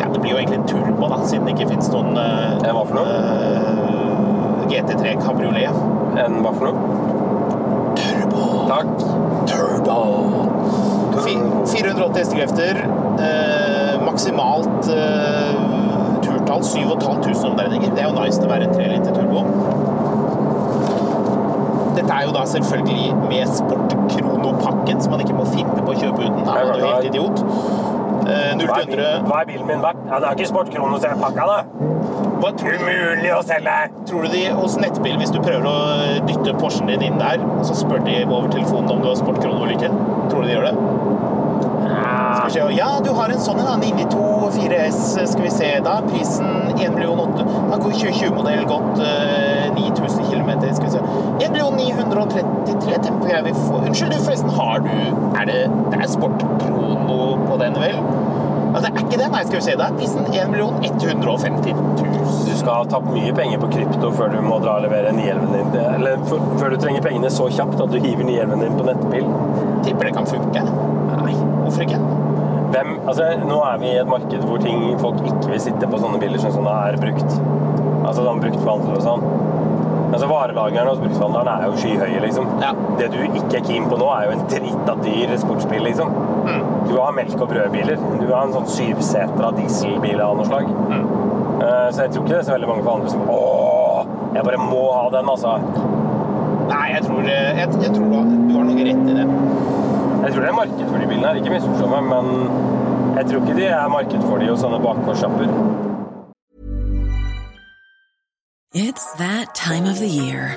Ja, 0.00 0.10
det 0.10 0.20
blir 0.20 0.34
jo 0.34 0.36
egentlig 0.36 0.48
en 0.60 0.66
turbo, 0.68 1.08
da, 1.08 1.20
siden 1.26 1.46
det 1.48 1.54
ikke 1.56 1.68
finnes 1.72 1.90
noen 1.92 2.16
eh, 2.20 2.68
En 2.68 2.76
hva 2.76 2.84
for 2.86 2.98
noe? 2.98 3.14
eh, 3.16 4.66
GT3 4.70 5.14
kabriolet. 5.22 5.80
En 6.20 6.40
hva 6.44 6.52
for 6.54 6.70
noe? 6.70 6.76
Turbo! 7.98 8.44
Takk. 8.70 8.92
Turbo! 9.50 9.98
turbo. 11.16 11.66
480 11.66 12.20
hestekrefter. 12.20 12.82
Eh, 13.24 13.96
maksimalt 14.04 14.90
turtall 16.24 16.62
7500 16.64 17.50
omdreininger. 17.50 17.94
Det 17.96 18.04
er 18.04 18.10
jo 18.10 18.16
nice 18.20 18.38
til 18.38 18.48
å 18.48 18.52
være 18.52 18.68
en 18.68 18.76
3 18.76 18.90
liter 18.94 19.16
turbo. 19.16 19.44
Dette 21.96 22.14
er 22.14 22.26
jo 22.28 22.32
da 22.32 22.44
selvfølgelig 22.48 23.10
med 23.28 23.50
Sport-Krono-pakken, 23.58 25.02
man 25.10 25.20
ikke 25.24 25.36
må 25.36 25.44
finne 25.50 25.82
på 25.82 25.92
å 25.92 25.98
kjøpe 25.98 26.22
uten. 26.22 26.44
Da 26.46 26.54
er 26.60 26.70
jo 26.70 26.86
helt 26.86 27.08
idiot. 27.10 27.42
Eh, 28.30 28.50
0 28.56 28.66
Hva 28.70 28.76
er, 28.78 28.87
bil, 28.87 29.00
100 29.00 29.26
hva 29.26 29.40
er 29.42 29.46
bilen 29.49 29.66
min 29.66 29.80
verdt? 29.82 30.02
Ja, 30.06 30.20
det 30.22 30.28
er 30.28 30.37
ikke 30.38 30.50
Sportkronos 30.52 31.06
jeg 31.06 31.18
pakka 31.18 31.46
da. 31.50 31.58
Hva 32.40 32.52
tror 32.60 32.76
du, 32.78 32.84
Umulig 32.87 33.32
å 33.34 33.40
selge! 33.44 33.76
tror 34.08 34.26
du 34.26 34.34
de 34.34 34.42
hos 34.56 34.76
Nettbil, 34.80 35.16
hvis 35.20 35.32
du 35.34 35.40
prøver 35.42 35.66
å 35.68 35.75
dytte 36.28 36.54
Porschen 36.60 36.88
din 36.90 37.02
inn 37.08 37.18
der, 37.20 37.42
og 37.42 37.64
så 37.68 37.76
spør 37.82 38.04
de 38.06 38.20
over 38.28 38.49
telefonen 38.52 38.94
om 38.94 39.02
du 39.02 39.10
har 39.10 39.18
Sportkrono 39.18 39.64
eller 39.66 39.76
ikke? 39.76 39.90
Tror 40.30 40.46
du 40.46 40.49
de 40.49 40.54
gjør 40.56 40.70
det? 40.70 40.76
Vi. 42.54 42.76
Ja, 42.76 42.88
du 43.04 43.11
har 43.14 43.30
en 43.30 43.38
sånn 43.40 43.61
en, 43.62 43.69
annen 43.71 43.85
inni 43.92 44.07
2 44.11 44.50
4S. 44.57 45.02
Skal 45.30 45.45
vi 45.45 45.50
se, 45.54 45.69
da 45.85 45.99
er 46.00 46.09
prisen 46.09 46.49
1 46.75 46.97
million 46.97 47.21
8 47.23 47.45
Da 47.71 47.78
går 47.78 47.95
2020-modell 48.00 48.64
gått 48.66 48.99
uh, 48.99 49.69
9000 49.76 50.26
km. 50.30 50.50
Skal 50.75 50.88
vi 50.88 50.92
se. 50.97 51.02
1 51.47 51.54
million 51.54 51.78
933 51.78 52.99
tempo 53.07 53.30
jeg 53.30 53.47
vil 53.47 53.54
få. 53.54 53.85
Unnskyld, 53.85 54.16
du, 54.16 54.25
forresten, 54.25 54.50
har 54.59 54.83
du 54.83 54.90
Er 55.38 55.47
det 55.47 55.61
Det 55.92 56.00
er 56.00 56.11
Sport-Krono 56.11 57.21
på 57.47 57.61
den, 57.62 57.78
vel? 57.78 58.00
Ja, 58.71 58.78
det 58.78 58.90
er 58.90 59.00
ikke 59.02 59.19
det, 59.19 59.28
nei. 59.30 59.42
Skal 59.47 59.59
vi 59.59 59.64
se. 59.69 59.76
Da 59.78 59.90
er 59.90 59.99
prisen 59.99 60.26
1 60.26 60.50
million 60.50 60.83
150 60.87 61.75
000. 61.75 62.11
Du 62.50 62.57
skal 62.59 62.73
ha 62.80 62.88
tapt 62.90 63.11
mye 63.14 63.35
penger 63.35 63.62
på 63.62 63.71
krypto 63.73 64.11
før 64.14 64.35
du 64.35 64.40
må 64.45 64.59
dra 64.62 64.76
og 64.80 64.88
levere 64.88 65.14
911 65.16 65.71
din. 65.76 65.87
Eller 66.00 66.26
for, 66.26 66.50
før 66.59 66.75
du 66.75 66.83
trenger 66.83 67.07
pengene 67.07 67.30
så 67.33 67.47
kjapt 67.50 67.78
at 67.78 67.95
du 67.95 67.99
hiver 68.02 68.26
911 68.26 68.64
din 68.66 68.80
på 68.80 68.88
nettbil. 68.90 69.30
Tipper 69.87 70.11
det 70.11 70.16
kan 70.19 70.28
funke. 70.35 70.66
Nei. 71.14 71.37
Hvorfor 71.62 71.87
ikke? 71.87 72.02
Hvem, 72.70 72.90
altså, 73.10 73.24
nå 73.48 73.56
er 73.66 73.78
vi 73.82 73.88
i 73.90 73.98
et 73.98 74.10
marked 74.10 74.44
hvor 74.46 74.60
ting, 74.62 74.82
folk 75.00 75.18
ikke 75.26 75.50
vil 75.50 75.62
sitte 75.62 75.88
på 75.90 75.98
sånne 76.02 76.20
biler 76.22 76.38
som 76.42 76.64
det 76.66 76.74
er 76.76 76.98
brukt. 77.02 77.38
Altså 78.06 78.22
sånn 78.24 78.40
bruktforhandler 78.42 78.98
og 79.00 79.02
sånn. 79.04 79.24
Altså 80.10 80.26
Varelagrene 80.30 80.90
hos 80.90 80.98
bruktforhandlerne 81.02 81.52
er 81.54 81.66
jo 81.70 81.76
skyhøye, 81.78 82.20
liksom. 82.24 82.48
Ja. 82.62 82.70
Det 82.98 83.10
du 83.12 83.18
ikke 83.26 83.60
er 83.60 83.66
keen 83.66 83.84
på 83.90 83.98
nå, 84.00 84.08
er 84.14 84.26
jo 84.26 84.36
en 84.36 84.46
drita 84.50 84.94
dyr 85.04 85.34
sportsbil, 85.38 85.84
liksom. 85.86 86.14
Du 86.88 86.96
har 86.98 87.12
melk- 87.14 87.38
og 87.38 87.48
brødbiler. 87.52 88.00
Du 88.18 88.26
har 88.32 88.46
en 88.48 88.54
sånn 88.56 88.66
syvsetra 88.74 89.52
dieselbil 89.58 90.22
av 90.24 90.36
noe 90.40 90.46
slag. 90.48 90.66
Eh, 90.90 91.90
Så 91.92 92.02
jeg 92.06 92.10
tror 92.14 92.24
ikke 92.24 92.32
det 92.32 92.38
er 92.40 92.48
så 92.48 92.54
veldig 92.56 92.68
mange 92.70 92.82
forhandlere 92.86 93.10
som 93.10 93.30
Åh, 93.30 94.06
jeg 94.34 94.44
bare 94.46 94.58
må 94.62 94.82
ha 94.96 95.04
den, 95.14 95.28
altså. 95.28 95.54
Nei, 96.70 96.86
jeg 96.94 97.02
tror, 97.06 97.20
eh, 97.26 97.58
jeg, 97.60 97.68
jeg 97.82 97.94
tror 97.94 98.06
du, 98.10 98.16
har, 98.16 98.64
noe 98.70 98.84
rett 98.88 99.06
i 99.10 99.16
det. 99.20 99.26
Jeg 100.24 100.32
tror 100.32 100.40
det 100.40 100.48
er 100.48 100.52
marked 100.52 100.88
for 100.88 100.98
de 100.98 101.06
bilene 101.08 101.36
ikke 101.40 101.50
misforstå 101.50 101.86
meg, 101.88 102.02
men 102.12 102.26
jeg 103.16 103.26
tror 103.30 103.46
ikke 103.48 103.64
er 103.66 103.88
marked 103.88 104.22
for 104.26 104.36
de 104.42 104.48
hos 104.50 104.60
sånne 104.60 104.80
bakgårdssjapper. 104.84 105.54
It's 108.74 109.06
that 109.18 109.54
time 109.54 109.86
of 109.92 109.98
the 109.98 110.06
year. 110.06 110.56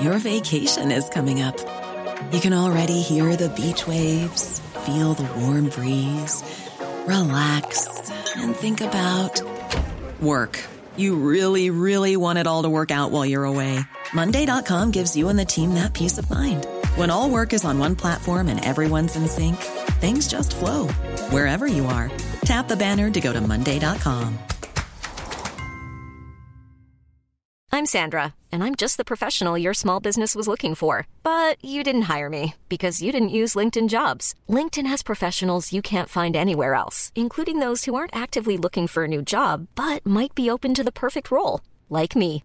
Your 0.00 0.18
vacation 0.18 0.90
is 0.90 1.08
coming 1.10 1.42
up. 1.42 1.58
You 2.32 2.40
can 2.40 2.54
already 2.54 3.02
hear 3.02 3.36
the 3.36 3.50
beach 3.50 3.86
waves, 3.86 4.60
feel 4.86 5.12
the 5.14 5.28
warm 5.40 5.68
breeze, 5.68 6.42
relax, 7.06 7.86
and 8.36 8.56
think 8.56 8.80
about 8.80 9.42
work. 10.20 10.58
You 10.96 11.16
really, 11.16 11.68
really 11.70 12.16
want 12.16 12.38
it 12.38 12.46
all 12.46 12.62
to 12.62 12.70
work 12.70 12.90
out 12.90 13.10
while 13.10 13.26
you're 13.26 13.44
away. 13.44 13.78
Monday.com 14.14 14.90
gives 14.90 15.14
you 15.16 15.28
and 15.28 15.38
the 15.38 15.44
team 15.44 15.74
that 15.74 15.92
peace 15.92 16.18
of 16.18 16.30
mind. 16.30 16.66
When 16.96 17.08
all 17.08 17.30
work 17.30 17.54
is 17.54 17.64
on 17.64 17.78
one 17.78 17.96
platform 17.96 18.48
and 18.48 18.62
everyone's 18.62 19.16
in 19.16 19.26
sync, 19.26 19.56
things 20.00 20.28
just 20.28 20.54
flow 20.54 20.88
wherever 21.30 21.66
you 21.66 21.86
are. 21.86 22.10
Tap 22.44 22.68
the 22.68 22.76
banner 22.76 23.10
to 23.10 23.20
go 23.20 23.32
to 23.32 23.40
Monday.com. 23.40 24.38
I'm 27.74 27.86
Sandra, 27.86 28.34
and 28.52 28.62
I'm 28.62 28.74
just 28.74 28.98
the 28.98 29.06
professional 29.06 29.56
your 29.56 29.72
small 29.72 30.00
business 30.00 30.34
was 30.34 30.46
looking 30.46 30.74
for. 30.74 31.06
But 31.22 31.56
you 31.64 31.82
didn't 31.82 32.02
hire 32.12 32.28
me 32.28 32.56
because 32.68 33.00
you 33.00 33.10
didn't 33.10 33.38
use 33.40 33.54
LinkedIn 33.54 33.88
jobs. 33.88 34.34
LinkedIn 34.46 34.84
has 34.84 35.02
professionals 35.02 35.72
you 35.72 35.80
can't 35.80 36.10
find 36.10 36.36
anywhere 36.36 36.74
else, 36.74 37.10
including 37.14 37.60
those 37.60 37.86
who 37.86 37.94
aren't 37.94 38.14
actively 38.14 38.58
looking 38.58 38.86
for 38.86 39.04
a 39.04 39.08
new 39.08 39.22
job 39.22 39.66
but 39.74 40.04
might 40.04 40.34
be 40.34 40.50
open 40.50 40.74
to 40.74 40.84
the 40.84 40.92
perfect 40.92 41.30
role, 41.30 41.62
like 41.88 42.14
me. 42.14 42.44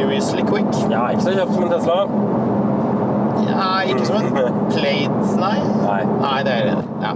Seriously 0.00 0.42
quick. 0.42 0.66
Ja, 0.90 1.08
ikke 1.12 1.22
så 1.22 1.32
kjapt 1.36 1.54
som 1.54 1.64
en 1.64 1.72
Tesla. 1.74 1.96
Ja, 3.48 3.66
ikke 3.84 4.06
som 4.06 4.16
en 4.16 4.30
Plate, 4.70 5.18
nei. 5.42 5.58
Nei. 5.82 5.98
Nei, 6.22 6.38
det 6.46 6.54
er 6.54 6.70
ja. 7.02 7.12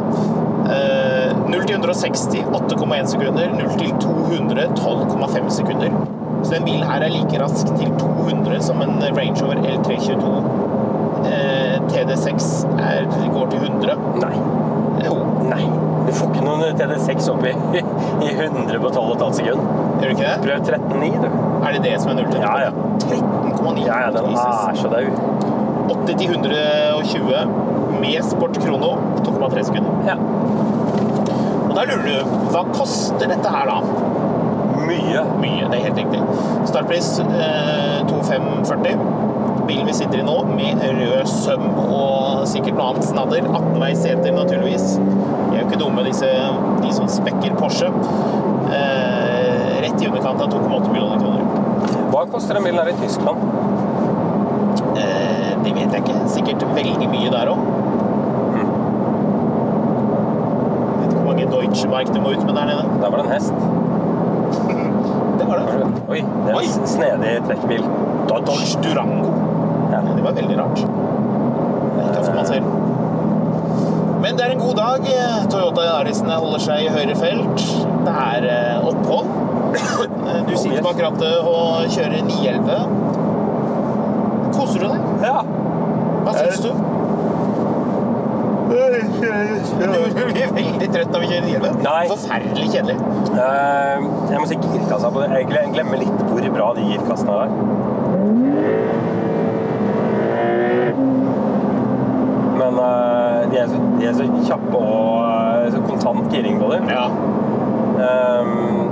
Uh, 0.64 1.48
0 1.48 1.64
til 1.64 1.78
160 1.78 2.44
8,1 2.58 3.08
sekunder. 3.14 3.54
0 3.56 3.72
til 3.80 3.94
200 4.04 4.68
12,5 4.76 5.48
sekunder. 5.56 5.96
Så 6.42 6.54
den 6.58 6.64
bilen 6.68 6.84
her 6.84 7.00
er 7.00 7.08
like 7.08 7.40
rask 7.40 7.72
til 7.72 7.88
200 7.98 8.60
som 8.68 8.82
en 8.84 9.00
Range 9.16 9.40
Rover 9.40 9.54
L322. 9.54 10.34
uh, 11.24 11.88
TD6 11.88 12.52
er, 12.84 13.08
går 13.32 13.50
til 13.50 13.58
100. 13.64 13.96
Nei. 14.20 14.36
Jo, 15.08 15.16
Nei. 15.48 15.64
Du 16.04 16.12
får 16.12 16.30
ikke 16.30 16.44
noen 16.44 16.78
TD6 16.78 17.28
opp 17.32 17.44
i, 17.48 17.52
i 18.26 18.32
100 18.34 18.80
på 18.82 18.90
12,5 18.92 19.36
sekund. 19.38 19.68
gjør 20.00 20.10
du 20.10 20.12
ikke 20.12 20.26
det? 20.26 20.36
Prøv 20.44 20.66
13,9, 20.68 21.12
du. 21.22 21.28
Er 21.64 21.76
det 21.76 21.82
det 21.86 21.94
som 22.02 22.12
er 22.12 22.18
0 22.20 22.26
til 22.28 22.42
100? 22.42 22.44
Ja, 22.44 22.54
ja. 22.66 22.72
13,9. 23.08 23.86
Ja, 23.86 24.00
ja, 24.04 24.10
den 24.12 24.36
er 24.36 24.80
så 24.80 24.90
daud. 24.92 25.22
80 25.88 26.18
til 26.20 26.34
120 26.34 27.64
med 28.00 28.24
Sport 28.24 28.60
Krono 28.60 28.92
2,3 29.24 29.64
sekunder. 29.70 29.92
Ja. 30.08 30.16
Og 31.68 31.72
da 31.76 31.86
lurer 31.88 32.04
du, 32.06 32.36
hva 32.52 32.62
koster 32.74 33.30
dette 33.30 33.50
her 33.56 33.70
da? 33.70 33.78
Mye. 34.84 35.24
Mye, 35.40 35.68
det 35.70 35.78
er 35.78 35.86
helt 35.88 36.00
riktig. 36.02 36.20
Startpris 36.68 37.14
eh, 37.24 38.04
2540. 38.10 39.00
Bilen 39.64 39.88
vi 39.88 39.96
sitter 39.96 40.20
i 40.20 40.26
nå, 40.26 40.36
med 40.52 40.84
rød 40.84 41.24
søm 41.30 41.64
og 41.88 42.23
sikkert 42.50 42.78
noe 42.78 42.92
annet 42.92 43.06
snadder. 43.08 43.46
18-veis 43.48 44.02
seter, 44.04 44.34
naturligvis. 44.34 44.96
De 44.98 45.56
er 45.56 45.60
jo 45.60 45.66
ikke 45.68 45.80
dumme, 45.80 46.04
disse, 46.06 46.30
de 46.82 46.92
som 46.96 47.08
spekker 47.10 47.56
Porsche. 47.58 47.90
Eh, 48.74 49.80
rett 49.84 50.02
i 50.02 50.08
underkant 50.08 50.42
av 50.42 50.50
2,8 50.52 50.92
millioner 50.92 51.20
kroner. 51.22 51.44
Hva 52.12 52.24
koster 52.32 52.58
en 52.58 52.66
bil 52.66 52.78
her 52.78 52.90
i 52.92 52.96
Tyskland? 53.00 53.38
Eh, 54.94 55.50
det 55.64 55.74
vet 55.76 55.96
jeg 55.96 56.02
ikke. 56.04 56.18
Sikkert 56.34 56.66
veldig 56.76 57.10
mye 57.12 57.32
der 57.34 57.52
òg. 57.54 57.64
Vet 61.00 61.08
ikke 61.08 61.18
hvor 61.18 61.28
mange 61.30 61.48
Deutsche 61.52 61.90
Mark 61.90 62.12
du 62.14 62.20
må 62.22 62.34
ut 62.34 62.44
med 62.46 62.54
der 62.54 62.70
nede. 62.70 62.86
Der 63.02 63.10
var 63.10 63.20
det 63.20 63.26
en 63.26 63.34
hest. 63.34 63.54
Det 65.38 65.48
var 65.48 65.60
det. 65.60 65.90
Oi, 66.08 66.20
det 66.22 66.54
er 66.54 66.60
en 66.60 66.88
snedig 66.88 67.34
trekkbil. 67.48 67.88
Dodge 68.30 68.78
Durango. 68.84 69.34
Ja. 69.92 70.00
Det 70.16 70.22
var 70.24 70.32
veldig 70.32 70.58
rart. 70.58 70.86
Ofte 72.02 72.34
man 72.34 72.46
selv. 72.46 72.66
Men 74.24 74.38
det 74.38 74.44
er 74.46 74.54
en 74.54 74.62
god 74.62 74.74
dag. 74.78 75.08
Toyota 75.52 75.82
Yarisene 75.84 76.36
holder 76.40 76.62
seg 76.64 76.86
i 76.86 76.92
høyre 76.94 77.16
felt. 77.18 77.64
Det 78.06 78.14
er 78.24 78.46
eh, 78.50 78.86
opphold. 78.88 79.26
Du 80.48 80.54
sitter 80.56 80.82
bak 80.84 80.98
rattet 81.02 81.36
og 81.44 81.84
kjører 81.92 82.22
911. 82.24 82.76
Koser 84.54 84.80
du 84.80 84.86
deg? 84.88 85.00
Ja. 85.26 85.40
Hva 86.24 86.32
syns 86.38 86.62
du? 86.64 86.70
Du 88.74 90.22
blir 90.32 90.52
veldig 90.56 90.88
trøtt 90.94 91.10
når 91.12 91.20
vi 91.20 91.28
kjører 91.30 91.46
911. 91.50 92.14
Forferdelig 92.14 92.68
kjedelig. 92.72 92.96
Eh, 93.34 94.06
jeg 94.32 94.40
må 94.40 94.46
si 94.50 94.58
girkassa 94.62 95.10
på 95.12 95.24
det. 95.24 95.28
Jeg 95.36 95.68
glemmer 95.74 96.00
litt 96.00 96.24
hvor 96.30 96.48
bra 96.56 96.70
de 96.78 96.86
girkassene 96.94 97.34
er. 97.44 97.50
Men 102.74 103.46
uh, 103.46 103.50
de, 103.50 103.58
er 103.58 103.68
så, 103.68 103.80
de 104.00 104.06
er 104.08 104.14
så 104.18 104.26
kjappe 104.48 104.78
og 104.78 105.20
eh, 105.22 105.68
så 105.74 105.82
kontant 105.86 106.32
giring 106.32 106.58
på 106.60 106.70
dem. 106.72 106.88
Ja. 106.90 107.06
Um, 107.94 108.90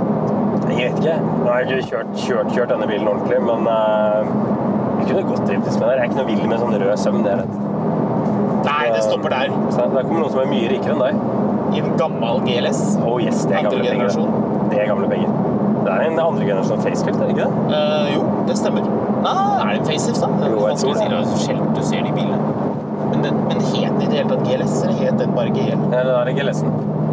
jeg 0.71 0.77
vet 0.77 1.01
ikke. 1.01 1.17
Nå 1.43 1.49
har 1.49 1.59
jeg 1.59 1.81
ikke 1.81 1.89
kjørt, 1.89 2.13
kjørt, 2.23 2.51
kjørt 2.55 2.71
denne 2.71 2.87
bilen 2.89 3.09
ordentlig, 3.11 3.41
men 3.43 3.67
uh, 3.67 4.23
jeg 5.01 5.09
kunne 5.09 5.25
godt 5.27 5.45
driftes 5.49 5.79
med 5.79 5.87
det. 5.87 5.93
Jeg 5.93 5.99
er 5.99 6.09
ikke 6.09 6.19
noe 6.21 6.29
vill 6.31 6.43
med 6.47 6.63
sånn 6.63 6.77
rød 6.83 6.93
søm. 7.03 7.21
Det 7.25 7.33
er 7.33 7.43
det. 7.43 7.63
Nei, 8.63 8.83
det 8.95 9.03
stopper 9.03 9.35
der. 9.35 9.55
Så 9.75 9.89
der 9.91 10.07
kommer 10.07 10.23
noen 10.23 10.31
som 10.31 10.43
er 10.45 10.51
mye 10.53 10.71
rikere 10.71 10.95
enn 10.95 11.03
deg. 11.03 11.23
I 11.73 11.83
en 11.83 11.95
gammel 11.99 12.43
GLS. 12.47 12.83
Oh 13.03 13.17
yes, 13.19 13.43
det 13.49 13.59
er 13.59 13.67
gamle 13.67 13.83
penger. 13.83 14.19
Det 14.71 14.79
er 14.79 14.89
gamle 14.93 15.11
penger. 15.11 15.39
Det 15.83 15.91
er 15.91 16.05
en 16.07 16.19
andre 16.21 16.45
generasjon 16.47 16.79
facelift, 16.79 17.19
er 17.19 17.27
det 17.27 17.33
ikke 17.35 17.47
det? 17.49 17.63
Uh, 17.73 18.05
jo, 18.13 18.23
det 18.47 18.55
stemmer. 18.55 18.87
Nei, 19.25 19.33
er 19.35 19.73
det 19.73 19.79
en 19.81 19.89
facelift, 19.89 20.23
da? 20.23 20.51
Jo, 20.53 20.67
jeg 20.69 20.79
tror 20.79 21.01
Det 21.01 21.65
du 21.75 21.81
ser 21.83 22.07
de 22.07 22.13
bilene. 22.15 22.52
Men, 23.13 23.21
den, 23.21 23.35
men 23.47 23.59
het 23.61 23.91
den 23.93 24.01
i 24.01 24.07
det 24.09 24.15
hele 24.17 24.29
tatt 24.29 24.47
GLS, 24.47 24.79
eller 24.83 25.01
het 25.05 25.19
den 25.21 25.35
bare 25.37 25.51
GL? 25.53 25.81
Ja, 25.93 25.99
det 26.01 26.13
var 26.15 26.31
GLS-en. 26.33 26.71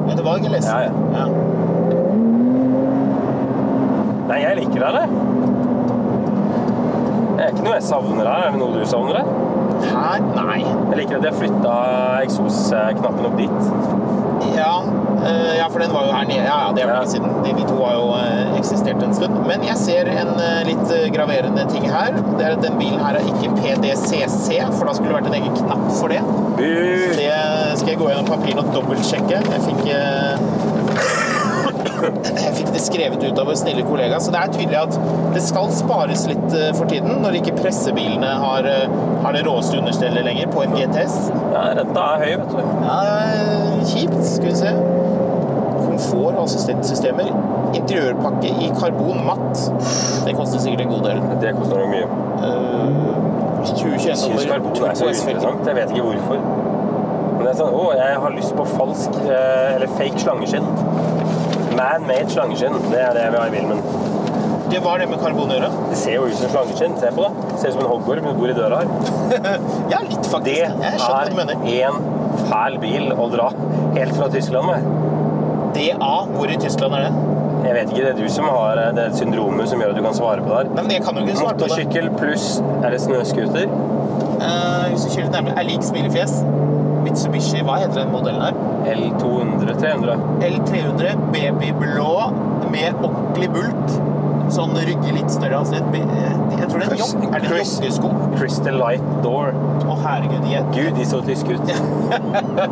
Ja, 0.08 0.14
det 0.16 0.24
var 0.24 0.38
GLS. 0.40 0.68
Ja, 0.70 0.78
ja. 1.12 1.26
Nei, 4.30 4.38
jeg 4.40 4.56
liker 4.62 4.80
det. 4.86 4.92
det. 4.96 5.04
Det 7.36 7.44
er 7.44 7.52
ikke 7.52 7.66
noe 7.66 7.74
jeg 7.74 7.84
savner 7.84 8.30
her. 8.30 8.46
Er 8.46 8.54
det 8.54 8.62
noe 8.62 8.80
du 8.80 8.86
savner 8.88 9.20
her? 9.20 9.28
Her? 9.90 10.24
Nei. 10.38 10.60
Jeg 10.62 11.00
liker 11.02 11.18
at 11.18 11.26
de 11.26 11.30
har 11.30 11.36
flytta 11.36 11.76
eksosknappen 12.24 13.28
opp 13.28 13.36
dit. 13.40 13.60
Ja, 15.20 15.28
eh, 15.28 15.59
ja, 15.59 15.68
for 15.70 15.78
den 15.78 15.92
var 15.92 16.06
jo 16.06 16.12
her 16.12 16.24
nede. 16.28 16.44
Ja, 16.44 16.66
ja, 16.66 16.72
det 16.76 16.83
er 16.83 16.87
lenge 16.92 17.09
siden. 17.09 17.28
De, 17.44 17.52
de 17.59 17.62
to 17.68 17.85
har 17.85 17.94
jo 17.96 18.06
eh, 18.16 18.59
eksistert 18.59 19.02
en 19.04 19.14
stund. 19.14 19.35
Men 19.48 19.59
jeg 19.66 19.76
ser 19.80 20.04
en 20.12 20.28
eh, 20.40 20.62
litt 20.68 20.88
graverende 21.14 21.64
ting 21.72 21.85
her. 21.90 22.11
Det 22.38 22.44
er 22.46 22.52
at 22.56 22.62
Den 22.64 22.74
bilen 22.80 23.00
her 23.04 23.14
er 23.18 23.24
ikke 23.28 23.48
PDCC, 23.59 24.48
for 24.76 24.85
da 24.88 24.92
skulle 24.96 25.11
det 25.11 25.18
vært 25.20 25.30
en 25.30 25.38
egen 25.40 25.54
knapp 25.56 25.87
for 25.98 26.06
det. 26.12 26.22
Det 26.61 27.33
skal 27.78 27.90
jeg 27.94 28.00
gå 28.00 28.06
gjennom 28.11 28.28
papirene 28.28 28.62
og 28.64 28.68
dobbeltsjekke. 28.74 29.37
Jeg 29.40 29.61
fikk, 29.64 29.83
jeg 32.44 32.52
fikk 32.59 32.70
det 32.74 32.83
skrevet 32.85 33.20
ut 33.24 33.38
av 33.40 33.46
vår 33.48 33.56
snille 33.61 33.85
kollega, 33.88 34.16
så 34.20 34.28
det 34.35 34.40
er 34.42 34.48
tydelig 34.54 34.78
at 34.83 34.94
det 35.35 35.42
skal 35.44 35.66
spares 35.74 36.22
litt 36.28 36.50
for 36.76 36.85
tiden, 36.90 37.12
når 37.24 37.33
ikke 37.40 37.59
pressebilene 37.61 38.30
har, 38.44 38.62
har 39.24 39.33
det 39.37 39.42
råeste 39.48 39.74
understellet 39.80 40.22
lenger 40.26 40.46
på 40.52 40.59
en 40.66 40.72
GTS. 40.76 41.14
Ja, 41.54 41.62
renta 41.80 42.00
er 42.14 42.18
høy, 42.26 42.35
vet 42.42 42.52
du. 42.56 42.61
Ja, 42.87 42.98
kjipt. 43.90 44.20
Skal 44.30 44.48
vi 44.50 44.56
se. 44.61 44.70
Komfort 46.00 46.38
og 46.38 46.46
assistentsystemer. 46.46 47.28
Interiørpakke 47.76 48.48
i 48.64 48.70
karbon 48.78 49.20
matt. 49.26 49.64
Det 50.24 50.32
koster 50.36 50.62
sikkert 50.62 50.86
en 50.86 50.94
god 50.94 51.02
del. 51.10 51.22
Det 51.42 51.52
koster 51.58 51.76
nok 51.76 51.90
mye. 51.92 52.06
Uh, 52.40 53.10
2021 53.66 54.08
Jeg 54.08 54.16
syns. 54.16 55.24
Jeg 55.66 55.76
vet 55.76 55.90
ikke 55.90 56.06
hvorfor. 56.06 56.40
Men 57.36 57.44
det 57.44 57.50
er 57.52 57.58
sånn, 57.58 57.74
å, 57.76 57.84
jeg 57.96 58.16
har 58.22 58.32
lyst 58.36 58.52
på 58.56 58.64
falsk, 58.68 59.18
eh, 59.24 59.74
eller 59.74 59.92
fake 59.96 60.20
slangeskinn. 60.20 60.66
Man-made 61.76 62.28
slangeskinn. 62.32 62.76
Det 62.90 63.00
er 63.00 63.16
det 63.16 63.26
jeg 63.26 63.34
vil 63.34 63.40
ha 63.40 63.46
i 63.48 63.54
bilen 63.54 63.70
min. 63.72 64.08
Det 64.70 64.80
var 64.84 65.00
det 65.02 65.08
med 65.10 65.20
karbon 65.22 65.50
å 65.50 65.56
gjøre. 65.56 65.70
Det 65.90 65.98
ser 65.98 66.16
jo 66.18 66.26
ut 66.30 66.36
som 66.38 66.52
slangeskinn. 66.52 66.96
Se 67.00 67.12
på 67.16 67.26
det. 67.26 67.46
Ser 67.60 67.72
ut 67.72 67.78
som 67.78 67.84
en 67.84 67.90
hoggorm 67.90 68.28
du 68.28 68.32
bor 68.40 68.52
i 68.52 68.56
døra 68.56 68.82
her. 68.82 68.90
Ja, 69.92 70.02
litt 70.06 70.28
faktisk. 70.30 70.80
Det 70.80 70.90
er 71.76 71.88
en 71.90 72.02
fæl 72.50 72.80
bil 72.82 73.14
å 73.16 73.30
dra 73.32 73.50
helt 73.96 74.16
fra 74.16 74.28
Tyskland 74.32 74.70
med. 74.70 75.10
DA, 75.74 76.14
hvor 76.35 76.50
i 76.50 76.59
Tyskland 76.61 76.94
er 76.94 77.06
det? 77.06 77.12
Jeg 77.64 77.74
vet 77.76 77.90
ikke, 77.92 78.02
det 78.04 78.11
er 78.11 78.18
du 78.22 78.28
som 78.33 78.46
har 78.48 78.80
eh, 78.80 78.92
det 78.96 79.06
syndromet 79.18 79.68
som 79.68 79.83
gjør 79.83 79.92
at 79.92 79.98
du 79.98 80.04
kan 80.06 80.16
svare 80.16 80.44
på 80.44 80.48
det 80.48 80.59
her. 80.59 80.70
Men 80.83 80.92
jeg 80.94 81.04
kan 81.04 81.18
jo 81.18 81.26
ikke 81.26 81.37
svare 81.37 81.54
på 81.54 81.66
det. 81.66 81.70
Motorsykkel 81.70 82.11
pluss 82.16 82.46
er 82.80 82.94
det 82.94 83.00
snøscooter? 83.04 83.74
Uh, 84.40 84.87
hvis 84.88 85.04
du 85.04 85.11
kjører 85.12 85.26
litt 85.26 85.35
nærmere, 85.37 85.56
er 85.61 85.68
lik 85.68 85.85
smilefjes. 85.85 86.37
Mitsubishi, 87.04 87.61
hva 87.64 87.80
heter 87.83 88.02
den 88.02 88.12
modellen 88.14 88.42
her? 88.44 88.56
L200? 88.94 89.76
300? 89.80 90.16
L300 90.48 91.14
babyblå 91.35 92.14
med 92.72 93.04
ordentlig 93.04 93.50
bult. 93.56 94.00
Sånn 94.50 94.72
rygge 94.74 95.12
litt 95.14 95.30
større 95.30 95.60
altså, 95.60 95.78
Jeg 95.78 96.66
tror 96.70 96.82
det 96.82 96.86
er 96.86 96.94
en 96.94 97.00
jogg. 97.00 97.26
Er 97.28 97.42
det 97.44 97.50
en 97.50 97.58
joggesko? 97.60 98.10
Crystal 98.34 98.78
Light 98.80 99.06
Door. 99.24 99.54
Å, 99.86 99.96
herregud, 100.04 100.46
jeg 100.50 100.64
Gud, 100.74 100.90
de 100.98 101.06
så 101.06 101.20
tyske 101.26 101.56
ut. 101.56 101.72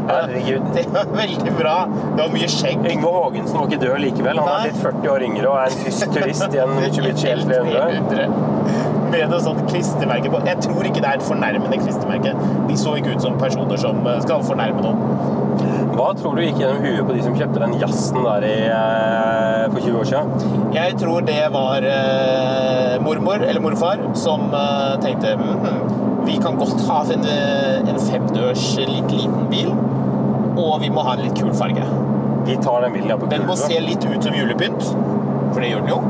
Herregud. 0.08 0.66
Det 0.78 0.84
var 0.94 1.10
veldig 1.14 1.54
bra. 1.58 1.76
Det 1.88 2.20
var 2.20 2.32
mye 2.34 2.50
skjegg. 2.52 2.84
Yngve 2.92 3.12
Haagensen 3.14 3.58
var 3.58 3.68
ikke 3.70 3.80
død 3.84 3.98
likevel. 4.04 4.40
Han 4.42 4.50
Nei. 4.50 4.58
er 4.58 4.68
blitt 4.68 4.82
40 4.84 5.10
år 5.14 5.26
yngre 5.28 5.50
og 5.50 5.58
er 5.62 5.72
en 5.72 5.82
tysk 5.86 6.10
turist 6.16 6.54
i 6.58 6.62
en 6.62 6.74
Mitsubishi 6.78 7.34
L300. 7.34 8.28
Med 9.08 9.30
noe 9.32 9.40
sånt 9.40 9.62
klistremerke 9.70 10.32
på. 10.32 10.42
Jeg 10.48 10.64
tror 10.66 10.88
ikke 10.90 11.02
det 11.04 11.12
er 11.12 11.20
et 11.22 11.28
fornærmende 11.28 11.80
klistremerke. 11.80 12.34
De 12.68 12.78
så 12.80 12.96
ikke 12.98 13.14
ut 13.16 13.24
som 13.24 13.38
personer 13.40 13.80
som 13.80 14.02
eh, 14.04 14.18
skal 14.26 14.44
fornærme 14.44 14.84
noen. 14.84 15.37
Hva 15.98 16.12
tror 16.14 16.36
du 16.38 16.44
gikk 16.44 16.60
gjennom 16.62 16.84
huet 16.84 17.06
på 17.08 17.14
de 17.16 17.22
som 17.24 17.34
kjøpte 17.34 17.58
den 17.64 17.72
jazzen 17.80 18.20
der 18.22 18.44
i, 18.46 18.56
eh, 18.70 19.64
for 19.72 19.82
20 19.82 19.96
år 19.98 20.06
siden? 20.06 20.52
Jeg 20.76 20.94
tror 21.00 21.24
det 21.26 21.40
var 21.50 21.86
eh, 21.90 23.00
mormor 23.02 23.42
eller 23.42 23.64
morfar 23.64 24.04
som 24.14 24.46
eh, 24.54 24.94
tenkte 25.02 25.32
mm, 25.40 26.22
vi 26.28 26.36
kan 26.44 26.60
godt 26.60 26.84
ha 26.86 27.00
en, 27.16 27.26
eh, 27.26 27.90
en 27.90 27.98
femdørs 27.98 28.68
litt 28.78 29.10
liten 29.10 29.50
bil, 29.50 29.72
og 30.54 30.78
vi 30.84 30.92
må 30.94 31.02
ha 31.02 31.16
en 31.16 31.24
litt 31.26 31.34
kul 31.38 31.50
farge. 31.56 31.90
De 32.46 32.56
tar 32.62 32.86
den 32.86 32.94
bilen 32.94 33.10
ja, 33.10 33.18
på 33.18 33.26
Den 33.34 33.48
må 33.48 33.58
se 33.58 33.80
litt 33.82 34.06
ut 34.06 34.22
som 34.22 34.38
julepynt, 34.38 34.90
for 35.50 35.64
det 35.64 35.72
gjør 35.72 35.82
den 35.82 35.94
jo. 35.96 36.00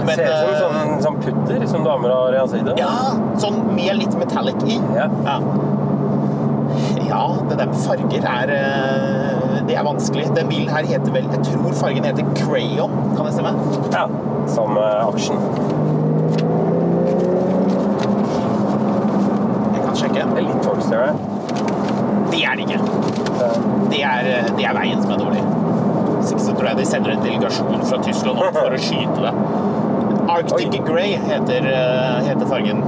Det 0.00 0.06
ser 0.14 0.22
ut 0.22 0.54
som 0.54 0.70
eh, 0.70 0.80
sånn, 0.86 1.02
sånn 1.08 1.20
putter 1.26 1.66
som 1.74 1.82
damer 1.84 2.14
har 2.14 2.38
i 2.38 2.40
ansiktet. 2.46 2.78
Ja, 2.78 2.94
sånn 3.42 3.58
med 3.74 3.98
litt 3.98 4.14
metallic 4.22 4.62
i. 4.70 4.78
Ja. 4.94 5.10
Ja. 5.26 5.40
Ja, 7.20 7.34
det 7.50 7.58
der 7.58 7.66
med 7.66 7.74
farger 7.74 8.22
er 8.24 8.50
eh, 8.56 9.66
det 9.68 9.76
er 9.76 9.82
vanskelig. 9.84 10.24
Den 10.36 10.48
bilen 10.48 10.68
her 10.68 10.86
heter 10.86 11.12
vel 11.12 11.26
Jeg 11.32 11.40
tror 11.44 11.72
fargen 11.72 12.04
heter 12.04 12.24
Crayon, 12.36 12.90
kan 13.16 13.26
det 13.26 13.32
stemme? 13.32 13.50
Ja, 13.92 14.06
som 14.46 14.76
uh, 14.76 15.08
aksjen. 15.08 15.36
Jeg 19.74 19.84
kan 19.84 20.00
sjekke. 20.00 20.24
Det 20.30 20.40
er 20.40 20.46
litt 20.48 20.64
Toyster 20.64 21.04
her. 21.04 21.12
Det 22.32 22.40
er 22.46 22.56
det 22.56 22.66
ikke. 22.70 22.80
Det 23.90 24.02
er, 24.14 24.32
eh, 24.32 24.50
det 24.56 24.66
er 24.70 24.80
veien 24.80 25.04
som 25.04 25.12
er 25.12 25.20
dårlig. 25.20 25.44
Hvis 26.16 26.32
ikke 26.32 26.46
så 26.46 26.56
tror 26.56 26.70
jeg 26.70 26.80
de 26.80 26.88
sender 26.94 27.18
en 27.18 27.24
delegasjon 27.26 27.84
fra 27.84 28.00
Tyskland 28.08 28.40
opp 28.46 28.56
for 28.62 28.78
å 28.78 28.82
skyte 28.88 29.28
det. 29.28 29.36
Arctic 30.38 30.80
Oi. 30.80 30.82
Grey 30.88 31.14
heter, 31.28 31.68
eh, 31.76 32.28
heter 32.30 32.46
fargen. 32.46 32.80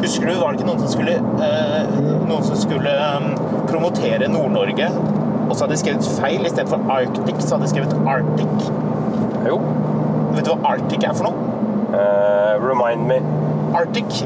Husker 0.00 0.26
du, 0.26 0.34
var 0.40 0.52
det 0.52 0.60
ikke 0.60 0.68
noen 0.70 0.80
som 0.80 0.92
skulle, 0.94 1.16
eh, 1.44 1.96
noen 2.24 2.44
som 2.46 2.56
skulle 2.56 2.92
um, 3.20 3.34
promotere 3.68 4.30
Nord-Norge, 4.32 4.88
og 5.50 5.52
så 5.52 5.64
hadde 5.64 5.74
de 5.74 5.80
skrevet 5.82 6.08
feil. 6.16 6.46
Istedenfor 6.46 6.86
Arctic, 6.94 7.42
så 7.44 7.56
hadde 7.56 7.66
de 7.66 7.72
skrevet 7.74 8.08
Arctic. 8.08 8.70
Jo. 9.50 9.58
Vet 10.36 10.46
du 10.46 10.52
hva 10.54 10.72
Arctic 10.72 11.04
er 11.04 11.16
for 11.18 11.28
noe? 11.28 11.48
Uh, 11.90 12.56
remind 12.64 13.04
me. 13.10 13.20
Arctic. 13.76 14.22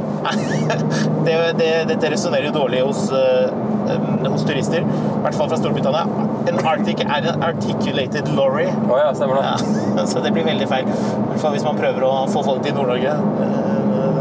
det, 1.26 1.34
det, 1.58 1.70
dette 1.90 2.12
resonnerer 2.12 2.48
jo 2.48 2.54
dårlig 2.54 2.84
hos, 2.84 3.08
um, 3.10 4.14
hos 4.28 4.46
turister, 4.46 4.86
i 4.86 5.24
hvert 5.26 5.36
fall 5.40 5.50
fra 5.50 5.58
Storbritannia. 5.58 6.06
En 6.52 6.62
Arctic 6.62 7.02
er 7.02 7.32
en 7.32 7.44
articulated 7.50 8.30
lorry. 8.38 8.68
Oh, 8.86 8.94
ja, 9.00 9.10
stemmer 9.16 9.42
det. 9.42 9.74
Ja, 9.98 10.06
så 10.12 10.22
det 10.22 10.36
blir 10.36 10.46
veldig 10.46 10.70
feil. 10.70 10.86
I 10.86 11.28
hvert 11.32 11.42
fall 11.42 11.58
hvis 11.58 11.66
man 11.66 11.82
prøver 11.82 12.06
å 12.06 12.14
få 12.30 12.46
folk 12.46 12.62
til 12.62 12.78
Nord-Norge. 12.78 13.18
Uh, 13.42 13.64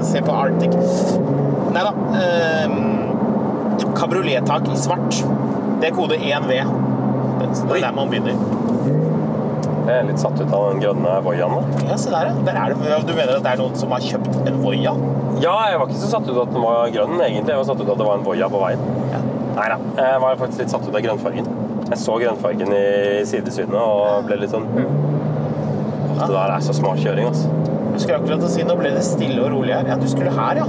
Se 0.03 0.21
på 0.21 0.31
Arctic. 0.31 0.71
Nei 1.73 1.83
da. 1.83 1.93
Eh, 2.21 2.75
Kabriolettak 3.97 4.67
i 4.69 4.77
svart. 4.77 5.21
Det 5.81 5.89
er 5.89 5.95
kode 5.95 6.17
1V. 6.19 6.59
Det 7.39 7.47
det 7.53 7.77
er 7.77 7.87
der 7.87 7.95
man 7.97 8.11
begynner. 8.11 8.37
Jeg 9.83 9.97
er 9.99 10.05
litt 10.07 10.21
satt 10.21 10.37
ut 10.39 10.51
av 10.55 10.69
den 10.71 10.79
grønne 10.79 11.17
Voyaen. 11.25 11.55
da. 11.57 11.87
Ja, 11.89 11.97
se 11.99 12.11
der, 12.13 12.29
ja. 12.29 12.33
Der 12.47 12.59
er 12.61 12.71
det, 12.71 12.99
du 13.07 13.13
mener 13.17 13.35
at 13.35 13.43
det 13.43 13.51
er 13.51 13.59
noen 13.59 13.75
som 13.75 13.91
har 13.91 13.99
kjøpt 14.05 14.47
en 14.47 14.61
Voya? 14.63 14.93
Ja, 15.43 15.55
jeg 15.71 15.79
var 15.81 15.89
ikke 15.89 15.99
så 15.99 16.11
satt 16.13 16.29
ut 16.29 16.37
at 16.39 16.53
den 16.53 16.63
var 16.63 16.87
grønn, 16.93 17.17
egentlig. 17.19 17.51
Jeg 17.51 17.59
var 17.59 17.67
satt 17.67 17.81
ut 17.81 17.89
at 17.91 17.99
det 17.99 18.07
var 18.07 18.15
en 18.21 18.23
Voya 18.23 18.47
på 18.53 18.61
veien. 18.63 18.85
Ja. 19.11 19.19
Nei 19.57 19.67
da. 19.73 19.77
Jeg 19.99 20.21
var 20.23 20.39
faktisk 20.39 20.63
litt 20.63 20.71
satt 20.71 20.87
ut 20.87 20.95
av 20.95 21.03
grønnfargen. 21.03 21.51
Jeg 21.89 21.99
så 21.99 22.15
grønnfargen 22.21 22.71
i 22.77 22.85
sidesynet 23.27 23.75
og 23.75 24.23
ble 24.29 24.39
litt 24.39 24.53
sånn 24.55 24.69
Åh, 24.71 26.21
Det 26.21 26.29
der 26.31 26.53
er 26.55 26.63
så 26.63 26.73
smart 26.77 27.01
kjøring, 27.03 27.27
altså. 27.27 27.51
Jeg 27.93 28.05
skulle 28.05 28.21
akkurat 28.21 28.45
å 28.47 28.49
si 28.55 28.63
nå 28.65 28.75
ble 28.79 28.93
det 28.95 29.03
stille 29.05 29.41
og 29.43 29.51
rolig 29.51 29.75
her. 29.75 29.89
Ja, 29.91 29.99
du 29.99 30.07
skulle 30.09 30.31
her, 30.31 30.63
ja. 30.63 30.67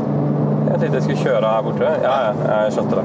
Jeg 0.75 0.81
tenkte 0.81 0.99
jeg 0.99 1.03
skulle 1.05 1.23
kjøre 1.23 1.51
her 1.55 1.63
borte. 1.63 1.91
Ja, 2.03 2.15
ja, 2.27 2.55
jeg 2.65 2.73
skjønte 2.75 2.97
det. 2.99 3.05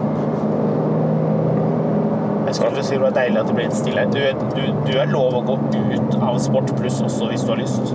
Jeg 2.49 2.55
skulle 2.57 2.83
si 2.87 2.95
det 2.95 3.03
var 3.03 3.11
deilig 3.13 3.37
at 3.43 3.49
det 3.51 3.55
ble 3.59 3.65
litt 3.67 3.75
stille. 3.77 4.05
Du, 4.09 4.17
du, 4.55 4.61
du 4.87 4.93
er 4.97 5.11
lov 5.11 5.35
å 5.37 5.41
gå 5.45 5.57
ut 5.77 6.15
av 6.17 6.39
Sport 6.41 6.73
pluss 6.79 6.97
også 7.05 7.27
hvis 7.29 7.43
du 7.45 7.51
har 7.53 7.59
lyst. 7.61 7.93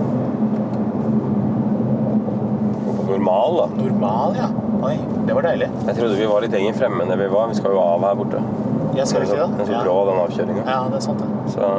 Normal, 3.09 3.57
da. 3.59 3.65
Normal, 3.81 4.39
ja. 4.39 4.47
Oi, 4.87 4.95
det 5.27 5.35
var 5.35 5.49
deilig. 5.49 5.67
Jeg 5.89 5.97
trodde 5.99 6.15
vi 6.21 6.31
var 6.31 6.45
litt 6.45 6.55
lenger 6.55 6.79
fremme 6.79 7.03
enn 7.03 7.11
det 7.11 7.19
vi 7.19 7.27
var. 7.35 7.51
Vi 7.51 7.59
skal 7.59 7.75
jo 7.75 7.83
av 7.83 8.07
her 8.07 8.15
borte. 8.21 8.43
Jeg 8.95 9.11
skal 9.11 9.25
vi 9.25 9.27
ikke 9.27 9.41
det? 9.41 9.49
den 9.51 9.61
er 9.61 9.65
så 9.67 9.75
Ja. 9.75 9.83
brå, 9.83 9.95
den 10.07 10.19
avkjøringa. 10.23 10.63
Ja, 10.71 10.79
det 10.93 11.01
er 11.01 11.05
sant 11.09 11.19
det. 11.19 11.29
Så 11.51 11.73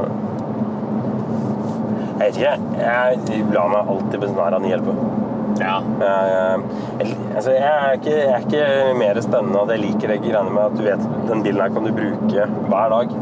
Jeg 2.17 2.33
vet 2.33 2.37
ikke. 2.37 2.57
Jeg 2.81 3.45
lar 3.57 3.69
meg 3.73 3.89
alltid 3.95 4.21
besnære 4.21 4.55
av 4.61 4.63
911. 4.69 5.26
Ja. 5.61 5.77
Jeg, 6.01 6.63
jeg, 7.01 7.17
altså 7.35 7.55
jeg, 7.55 7.73
er 7.73 7.99
ikke, 7.99 8.15
jeg 8.17 8.33
er 8.35 8.47
ikke 8.47 8.95
mer 9.01 9.21
spennende 9.25 9.63
at 9.63 9.75
jeg 9.75 9.85
liker 9.85 10.13
det 10.13 10.19
greiene 10.25 10.53
med 10.53 10.63
at 10.65 10.77
du 10.77 10.85
vet 10.87 11.07
den 11.31 11.45
bilen 11.47 11.63
her 11.65 11.75
kan 11.75 11.87
du 11.89 11.93
bruke 11.97 12.49
hver 12.71 12.97
dag. 12.97 13.15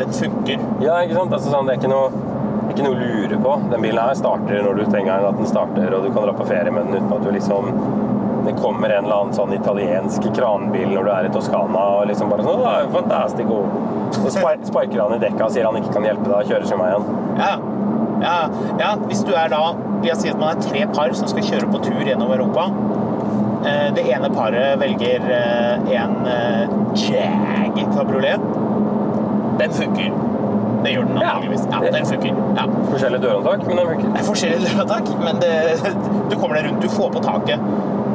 Den 0.00 0.12
funker. 0.16 0.66
Ja, 0.84 1.00
ikke 1.04 1.18
sant? 1.18 1.32
Altså, 1.36 1.50
sånn, 1.52 1.66
det 1.68 1.76
er 1.76 1.82
ikke 1.82 1.92
noe, 1.92 2.12
det 2.12 2.68
er 2.68 2.76
ikke 2.76 2.86
noe 2.86 2.94
å 2.94 3.00
lure 3.00 3.40
på. 3.46 3.56
Den 3.72 3.84
bilen 3.88 4.02
her 4.02 4.20
starter 4.20 4.62
når 4.64 4.80
du 4.80 4.84
trenger 4.86 5.12
den, 5.16 5.28
at 5.32 5.42
den 5.42 5.50
starter, 5.50 5.96
og 5.96 6.06
du 6.06 6.14
kan 6.14 6.28
dra 6.28 6.36
på 6.38 6.48
ferie 6.48 6.72
med 6.74 6.88
den 6.88 7.00
uten 7.02 7.16
at 7.18 7.26
du 7.26 7.34
liksom 7.34 7.74
det 8.40 8.54
kommer 8.56 8.88
en 8.88 9.04
eller 9.04 9.16
annen 9.20 9.34
sånn 9.36 9.50
italiensk 9.52 10.24
kranbil 10.34 10.88
når 10.94 11.04
du 11.04 11.10
er 11.12 11.26
i 11.28 11.32
Toskana 11.34 11.82
og 11.98 12.06
liksom 12.08 12.30
bare 12.32 12.46
sånn 12.46 12.62
«Å, 12.64 12.70
fantastic, 12.94 13.50
Så 14.16 14.32
sparker 14.32 15.02
han 15.02 15.12
i 15.14 15.20
dekka 15.22 15.44
og 15.44 15.52
sier 15.54 15.68
han 15.68 15.76
ikke 15.76 15.92
kan 15.98 16.08
hjelpe 16.08 16.24
deg 16.24 16.38
og 16.38 16.48
kjører 16.48 16.70
sin 16.70 16.80
vei 16.80 16.88
igjen. 16.88 17.20
Ja. 17.36 17.52
Ja, 18.20 18.48
ja, 18.80 18.94
hvis 19.06 19.22
du 19.26 19.32
er 19.36 19.48
da 19.52 19.62
La 20.00 20.14
oss 20.14 20.22
si 20.24 20.30
at 20.32 20.38
man 20.40 20.56
er 20.56 20.62
tre 20.64 20.86
par 20.94 21.12
som 21.16 21.28
skal 21.28 21.44
kjøre 21.44 21.68
på 21.72 21.80
tur 21.84 22.00
gjennom 22.08 22.32
Europa. 22.32 22.70
Eh, 23.68 23.90
Det 23.96 24.06
ene 24.14 24.30
paret 24.32 24.78
velger 24.80 25.26
eh, 25.36 25.92
en 26.00 26.26
eh, 26.26 26.68
Jag 27.76 27.92
kabriolet. 27.96 28.40
Den 29.60 29.70
funker. 29.70 30.12
Det 30.84 30.90
gjør 30.94 31.04
den 31.04 31.18
antakeligvis. 31.18 31.66
Ja, 31.70 31.80
den 31.92 32.06
funker. 32.06 32.34
Ja. 32.56 32.64
Forskjellige 32.90 33.22
dørhåndtak, 33.26 33.66
men 33.66 33.76
den 33.76 33.86
funker. 33.86 34.18
Er 34.18 34.24
forskjellige 34.24 34.70
døråtak, 34.70 35.10
men 35.24 35.40
det, 35.42 35.52
du 36.30 36.36
kommer 36.38 36.56
deg 36.56 36.70
rundt. 36.70 36.82
Du 36.82 36.88
får 36.88 37.12
på 37.12 37.22
taket. 37.24 37.60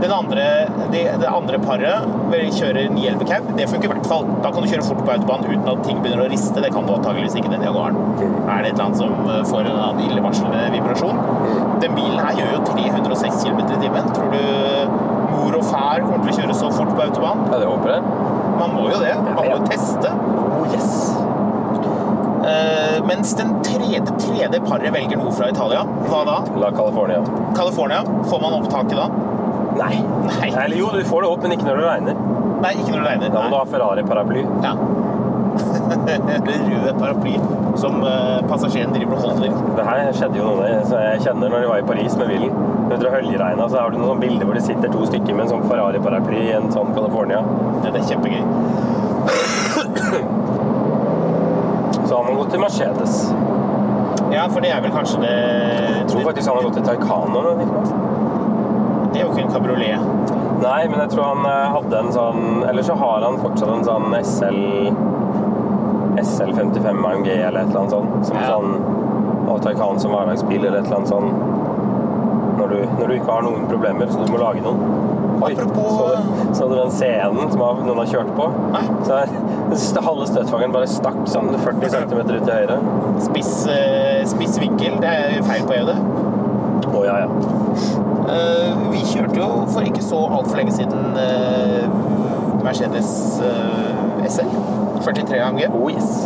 Den 0.02 0.12
andre, 0.12 0.46
det, 0.92 1.04
det 1.22 1.28
andre 1.30 1.60
paret 1.64 2.10
vil 2.32 2.50
kjøre 2.54 2.88
911 2.92 3.28
cab. 3.30 3.48
Det 3.58 3.68
funker 3.72 3.90
i 3.90 3.94
hvert 3.94 4.10
fall. 4.10 4.28
Da 4.44 4.52
kan 4.52 4.66
du 4.66 4.70
kjøre 4.70 4.86
fort 4.86 5.02
på 5.06 5.14
autobahn 5.16 5.46
uten 5.48 5.70
at 5.72 5.84
ting 5.88 6.02
begynner 6.04 6.26
å 6.26 6.30
riste. 6.32 6.62
Det 6.64 6.72
kan 6.76 6.88
du 6.88 6.94
antakeligvis 6.98 7.38
ikke 7.40 7.54
den 7.54 7.66
Jaguaren. 7.66 7.98
Er 8.20 8.66
det 8.66 8.74
et 8.74 8.76
eller 8.76 8.86
annet 8.90 9.02
som 9.02 9.32
eh, 9.32 9.42
får 9.50 9.64
en 9.64 9.80
annen 9.80 10.04
illevarslende 10.10 10.66
vibrasjon? 10.76 11.22
Den 11.84 11.98
bilen 11.98 12.20
her 12.20 12.40
gjør 12.42 12.56
jo 12.58 12.64
306 12.72 13.44
km 13.46 13.62
i 13.66 13.82
timen. 13.86 14.12
Tror 14.18 14.36
du 14.36 14.42
mor 15.36 15.60
og 15.60 15.68
far 15.70 16.04
kommer 16.04 16.26
til 16.28 16.34
å 16.34 16.40
kjøre 16.42 16.58
så 16.60 16.72
fort 16.76 16.92
på 16.96 17.06
autobahn? 17.08 17.46
Ja, 17.52 17.62
det 17.62 17.70
håper 17.72 17.96
jeg. 17.96 18.34
Man 18.60 18.76
må 18.76 18.90
jo 18.92 19.00
det. 19.04 19.16
Man 19.32 19.40
må 19.42 19.52
jo 19.52 19.62
teste. 19.70 20.12
Oh, 20.56 20.66
yes. 20.74 20.92
Uh, 22.46 23.00
mens 23.08 23.34
den 23.40 23.56
tredje, 23.66 24.04
tredje 24.22 24.60
paret 24.68 24.94
velger 24.94 25.18
noe 25.18 25.32
fra 25.34 25.50
Italia. 25.50 25.82
Hva 26.06 26.22
da? 26.28 26.36
La 26.62 26.70
California. 26.76 27.24
California. 27.58 28.04
Får 28.30 28.44
man 28.44 28.60
opptaket 28.60 29.00
da? 29.00 29.08
Nei. 29.76 29.96
Nei. 30.30 30.50
Eller 30.52 30.78
jo, 30.80 30.92
du 30.94 31.04
får 31.08 31.26
det 31.26 31.32
opp, 31.34 31.44
men 31.44 31.56
ikke 31.56 31.68
når 31.68 31.82
det 31.82 31.90
regner. 31.90 32.24
Nei, 32.64 32.72
ikke 32.80 32.94
når 32.94 33.02
det 33.02 33.10
regner. 33.10 33.34
Da 33.36 33.44
må 33.44 33.52
du 33.52 33.58
ha 33.60 33.66
Ferrari-paraply. 33.74 34.46
Ja. 34.64 34.76
Rød 36.86 37.00
paraply 37.00 37.36
som 37.80 38.04
eh, 38.04 38.40
passasjeren 38.50 38.94
driver 38.96 39.16
og 39.16 39.22
holder. 39.30 39.54
Det 39.78 39.86
her 39.88 40.10
skjedde 40.16 40.40
jo 40.40 40.48
noe 40.50 40.72
så 40.88 41.00
jeg 41.04 41.22
kjenner 41.28 41.52
når 41.52 41.64
de 41.64 41.70
var 41.72 41.84
i 41.84 41.88
Paris 41.88 42.18
med 42.20 42.32
bilen. 42.32 42.58
Under 42.86 43.12
høljeregna 43.12 43.68
så 43.72 43.82
har 43.82 43.94
du 43.94 44.00
noen 44.00 44.22
bilder 44.22 44.48
hvor 44.48 44.58
det 44.58 44.66
sitter 44.66 44.92
to 44.94 45.06
stykker 45.10 45.34
med 45.36 45.48
en 45.48 45.54
sånn 45.56 45.68
Ferrari-paraply 45.70 46.42
i 46.48 46.52
en 46.58 46.72
sånn 46.76 46.94
California. 46.96 47.42
Ja, 47.84 47.92
det 47.92 48.02
er 48.02 48.10
kjempegøy. 48.12 48.44
Så 52.06 52.12
har 52.16 52.24
man 52.24 52.36
gått 52.38 52.52
til 52.54 52.62
Mercedes. 52.62 53.14
Ja, 54.34 54.46
for 54.52 54.64
det 54.64 54.72
er 54.74 54.82
vel 54.84 54.92
kanskje 54.94 55.22
det 55.22 55.34
Jeg 55.36 56.06
tror 56.10 56.28
faktisk 56.28 56.50
han 56.50 56.58
har 56.60 56.68
gått 56.68 56.78
til 56.80 56.86
Taycano. 56.86 58.05
Det 59.15 59.21
er 59.21 59.25
jo 59.25 59.32
ikke 59.32 59.45
en 59.47 59.54
kabriolet. 59.56 60.34
Nei, 60.60 60.82
men 60.91 60.99
jeg 60.99 61.10
tror 61.13 61.23
han 61.32 61.45
eh, 61.47 61.65
hadde 61.71 61.99
en 61.99 62.12
sånn 62.15 62.45
Eller 62.67 62.84
så 62.88 62.95
har 62.99 63.23
han 63.25 63.36
fortsatt 63.41 63.71
en 63.75 63.84
sånn 63.88 64.15
SL 64.19 64.62
SL55 66.21 67.01
AMG 67.10 67.28
eller 67.28 67.60
et 67.62 67.69
eller 67.69 67.80
annet 67.82 67.91
sånt. 67.95 68.25
Som 68.30 68.38
Ja. 68.39 68.47
sånn 68.49 69.49
Og 69.51 69.62
Taycan 69.62 69.99
som 69.99 70.12
hverdagsbil 70.15 70.65
eller 70.65 70.80
et 70.80 70.86
eller 70.88 70.97
annet 71.01 71.12
sånn 71.12 71.32
når 72.56 72.69
du, 72.71 72.78
når 72.99 73.08
du 73.08 73.13
ikke 73.17 73.32
har 73.36 73.41
noen 73.43 73.65
problemer, 73.67 74.08
så 74.10 74.23
du 74.25 74.32
må 74.32 74.38
lage 74.39 74.62
noen. 74.63 74.80
Oi, 75.43 75.49
Apropos- 75.51 75.97
så, 75.99 76.06
du, 76.15 76.54
så 76.56 76.67
du 76.71 76.75
den 76.78 76.89
scenen 76.95 77.51
som 77.51 77.60
noen 77.84 77.97
har 77.99 78.06
kjørt 78.08 78.32
på? 78.38 78.45
Nei. 78.71 78.84
Så 79.04 79.17
er, 79.19 79.34
halve 80.08 80.25
støtfangeren 80.30 80.71
bare 80.71 80.88
stakk 80.88 81.17
sånn 81.28 81.51
40 81.51 81.89
cm 81.91 82.19
ut 82.21 82.45
til 82.45 82.54
høyre. 82.56 82.78
Spiss, 83.28 83.67
eh, 83.67 84.23
spiss 84.32 84.56
vinkel, 84.63 84.95
det 85.04 85.12
er 85.12 85.43
feil 85.43 85.67
på 85.67 85.75
EUD. 85.75 85.91
Å 86.96 87.04
ja, 87.06 87.16
ja. 87.26 87.30
Uh, 88.26 88.88
vi 88.94 89.04
kjørte 89.06 89.38
jo 89.38 89.50
for 89.70 89.86
ikke 89.86 90.04
så 90.04 90.20
altfor 90.40 90.58
lenge 90.62 90.74
siden 90.76 91.18
uh, 91.20 91.86
Mercedes 92.66 93.12
uh, 93.44 94.24
SL 94.26 94.50
43 95.06 95.42
AMG. 95.46 95.68
Oh 95.76 95.90
yes. 95.92 96.26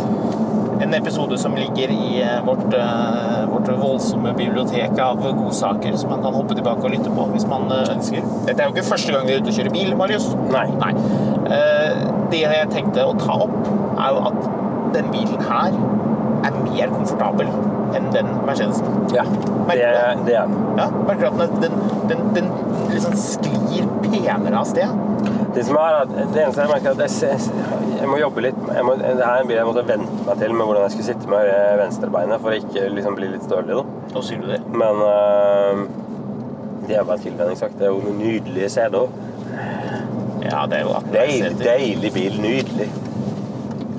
En 0.80 0.94
episode 0.96 1.36
som 1.38 1.52
ligger 1.54 1.90
i 1.92 2.22
eh, 2.22 2.38
vårt, 2.46 2.72
eh, 2.72 3.42
vårt 3.50 3.68
voldsomme 3.76 4.30
bibliotek 4.32 4.96
av 5.04 5.20
godsaker 5.36 5.92
som 6.00 6.08
man 6.14 6.22
kan 6.24 6.32
hoppe 6.32 6.56
tilbake 6.56 6.86
og 6.88 6.94
lytte 6.94 7.12
på 7.12 7.26
hvis 7.34 7.44
man 7.50 7.66
eh, 7.68 7.90
ønsker. 7.92 8.24
Dette 8.46 8.62
er 8.64 8.70
jo 8.70 8.72
ikke 8.72 8.86
første 8.88 9.12
gang 9.12 9.28
vi 9.28 9.34
er 9.34 9.42
ute 9.42 9.52
og 9.52 9.58
kjører 9.58 9.74
bil, 9.74 9.90
Marius. 10.00 10.30
Nei. 10.48 10.64
Nei. 10.80 10.94
Eh, 11.52 12.00
Det 12.32 12.40
jeg 12.46 12.70
tenkte 12.72 13.04
å 13.04 13.12
ta 13.20 13.36
opp, 13.44 13.68
er 13.98 14.16
jo 14.16 14.24
at 14.30 14.40
den 14.96 15.12
bilen 15.12 15.44
her 15.50 15.76
er 16.48 16.58
mer 16.64 16.96
komfortabel 16.96 17.52
enn 17.96 18.10
den 18.14 18.28
Mercedesen. 18.46 18.86
Ja, 19.14 19.24
det, 19.68 19.88
det 20.26 20.36
er. 20.38 20.52
Ja, 20.78 20.86
merker 21.06 21.30
du 21.30 21.42
at 21.44 21.56
den, 21.62 21.76
den, 22.10 22.24
den, 22.36 22.50
liksom 22.90 23.16
sklir 23.18 23.88
penere 24.04 24.60
av 24.60 24.68
sted? 24.70 24.92
Det 25.54 25.64
som 25.66 25.78
er, 25.80 26.04
det 26.10 26.44
eneste 26.44 26.62
jeg 26.62 26.70
merker 26.70 26.92
er 26.92 27.00
at 27.08 27.22
jeg, 27.22 27.50
jeg, 27.96 28.08
må 28.08 28.20
jobbe 28.20 28.44
litt 28.44 28.58
må, 28.86 28.94
Det 29.00 29.10
er 29.16 29.40
en 29.40 29.48
bil 29.48 29.58
jeg 29.58 29.66
måtte 29.66 29.82
vente 29.88 30.26
meg 30.28 30.38
til 30.42 30.54
med 30.54 30.68
hvordan 30.68 30.86
jeg 30.86 30.94
skulle 30.94 31.08
sitte 31.08 31.32
med 31.32 31.50
venstrebeinet 31.80 32.44
for 32.44 32.54
å 32.54 32.60
ikke 32.60 32.86
liksom 32.94 33.18
bli 33.18 33.32
litt 33.34 33.46
stølig. 33.48 33.80
Da. 33.80 34.06
Nå 34.14 34.24
sier 34.26 34.44
du 34.44 34.48
det. 34.52 34.62
Men 34.70 35.04
øh, 35.08 35.84
det 36.86 36.98
er 36.98 37.06
bare 37.06 37.22
tilvenningssak. 37.26 37.76
Det 37.78 37.88
er 37.88 37.94
jo 37.94 38.02
noen 38.06 38.22
nydelige 38.22 38.70
seter. 38.78 39.10
Ja, 40.40 40.64
det 40.66 40.80
er 40.80 40.86
jo 40.86 40.96
akkurat 40.96 41.14
Deilig, 41.18 41.56
deilig 41.60 42.12
bil. 42.14 42.40
Nydelig. 42.42 42.90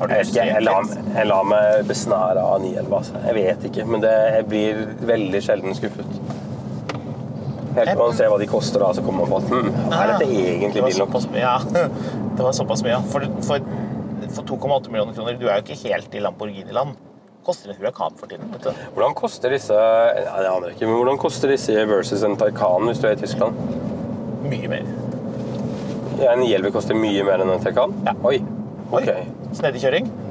Jeg, 0.09 0.27
ikke, 0.27 0.45
jeg, 0.49 0.63
litt? 0.65 0.93
jeg 1.13 1.27
la 1.29 1.39
meg 1.45 1.83
besnære 1.89 2.41
av 2.41 2.61
911. 2.63 2.95
Altså. 2.97 3.19
Jeg 3.27 3.37
vet 3.37 3.67
ikke, 3.69 3.85
men 3.85 4.01
det, 4.01 4.13
jeg 4.35 4.47
blir 4.49 4.79
veldig 5.11 5.41
sjelden 5.45 5.77
skuffet. 5.77 6.17
Helt 7.75 7.87
til 7.93 7.99
man 8.01 8.15
ser 8.17 8.31
hva 8.31 8.39
de 8.41 8.47
koster, 8.51 8.81
da, 8.83 8.89
så 8.97 9.03
kommer 9.05 9.23
man 9.23 9.31
på 9.31 9.37
at 9.37 9.51
hm, 9.51 9.93
er 9.95 10.09
dette 10.11 10.25
egentlig 10.27 10.73
Det 10.73 10.81
var 10.83 10.89
bil 10.89 10.99
nok? 11.05 11.37
ja. 11.37 11.53
Det 12.35 12.47
var 12.47 12.55
såpass 12.57 12.83
mye, 12.83 12.95
ja. 12.97 12.99
For, 13.11 13.27
for, 13.45 13.69
for 14.39 14.49
2,8 14.49 14.91
millioner 14.91 15.15
kroner, 15.15 15.37
du 15.39 15.47
er 15.47 15.59
jo 15.59 15.65
ikke 15.67 15.77
helt 15.85 16.15
i 16.15 16.23
Lamborghini-land. 16.23 16.97
Koster 17.45 17.71
en 17.71 17.77
Huracan 17.79 18.17
for 18.17 18.29
tiden, 18.29 18.49
vet 18.53 18.65
du. 18.67 18.81
Hvordan 18.95 19.15
koster 19.17 19.53
disse 19.53 19.75
ja, 19.75 20.25
jeg 20.43 20.49
aner 20.51 20.73
ikke, 20.73 20.85
men 20.85 20.97
hvordan 20.99 21.19
koster 21.21 21.51
disse 21.53 21.85
versus 21.89 22.25
en 22.27 22.37
Taycan 22.37 22.89
hvis 22.89 23.01
du 23.01 23.07
er 23.09 23.15
i 23.15 23.21
Tyskland? 23.21 23.57
Mye 24.45 24.71
mer. 24.71 24.89
Ja, 26.21 26.33
en 26.35 26.43
911 26.43 26.73
koster 26.75 26.97
mye 26.97 27.23
mer 27.25 27.41
enn 27.41 27.53
en 27.55 27.63
Taycan? 27.63 27.95
Ja. 28.05 28.13
Oi. 28.29 28.41
Oi. 28.91 29.03
okay. 29.03 29.23
Snedig 29.55 29.81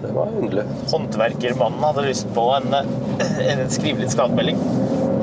det 0.02 0.12
var 0.12 0.28
underlig. 0.36 0.64
Håndverkermannen 0.92 1.84
hadde 1.84 2.02
lyst 2.06 2.26
på 2.34 2.46
en, 2.56 2.74
en 2.74 3.70
skrivelig 3.70 4.10
skademelding. 4.12 4.58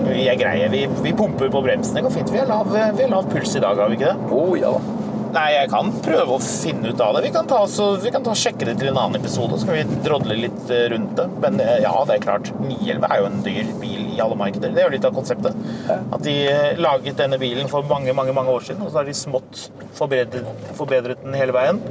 Vi 0.08 0.28
er 0.30 0.38
greie. 0.40 0.70
Vi, 0.74 0.86
vi 1.04 1.14
pumper 1.14 1.50
på 1.50 1.62
bremsen. 1.62 1.96
Det 1.96 2.06
går 2.06 2.16
fint. 2.16 2.34
Vi 2.34 2.40
har 2.42 2.48
lav, 2.50 2.72
vi 2.72 3.04
har 3.04 3.10
lav 3.10 3.30
puls 3.32 3.56
i 3.56 3.62
dag, 3.62 3.78
har 3.78 3.90
vi 3.92 4.00
ikke 4.00 4.14
det? 4.14 4.32
Oh, 4.34 4.56
ja 4.58 4.74
da. 4.74 4.98
Nei, 5.38 5.48
jeg 5.54 5.70
kan 5.70 5.90
prøve 6.02 6.38
å 6.38 6.42
finne 6.42 6.94
ut 6.94 7.02
av 7.04 7.18
det. 7.18 7.26
Vi 7.28 7.32
kan 7.36 7.48
ta, 7.50 7.60
så, 7.70 7.90
vi 8.02 8.12
kan 8.14 8.24
ta 8.26 8.34
sjekke 8.38 8.66
det 8.70 8.78
til 8.80 8.90
en 8.90 8.98
annen 8.98 9.20
episode, 9.20 9.60
så 9.60 9.68
kan 9.68 9.76
vi 9.76 10.00
drodle 10.06 10.38
litt 10.40 10.72
eh, 10.74 10.88
rundt 10.94 11.14
det. 11.20 11.28
Men 11.44 11.60
eh, 11.62 11.76
ja, 11.84 11.94
det 12.08 12.18
er 12.18 12.24
klart. 12.24 12.52
911 12.64 13.08
er 13.10 13.22
jo 13.22 13.28
en 13.30 13.42
dyr 13.46 13.74
bil 13.82 14.06
i 14.16 14.22
alle 14.24 14.38
markeder. 14.40 14.74
Det 14.74 14.82
er 14.82 14.88
jo 14.88 14.96
litt 14.96 15.08
av 15.10 15.18
konseptet. 15.18 15.58
At 15.92 16.24
de 16.26 16.38
eh, 16.50 16.80
laget 16.82 17.20
denne 17.20 17.38
bilen 17.42 17.70
for 17.72 17.86
mange, 17.92 18.16
mange 18.18 18.34
mange 18.38 18.56
år 18.56 18.70
siden, 18.70 18.86
og 18.86 18.94
så 18.94 19.02
har 19.02 19.10
de 19.10 19.18
smått 19.18 19.68
forbedret, 20.00 20.48
forbedret 20.80 21.22
den 21.26 21.38
hele 21.38 21.56
veien. 21.56 21.84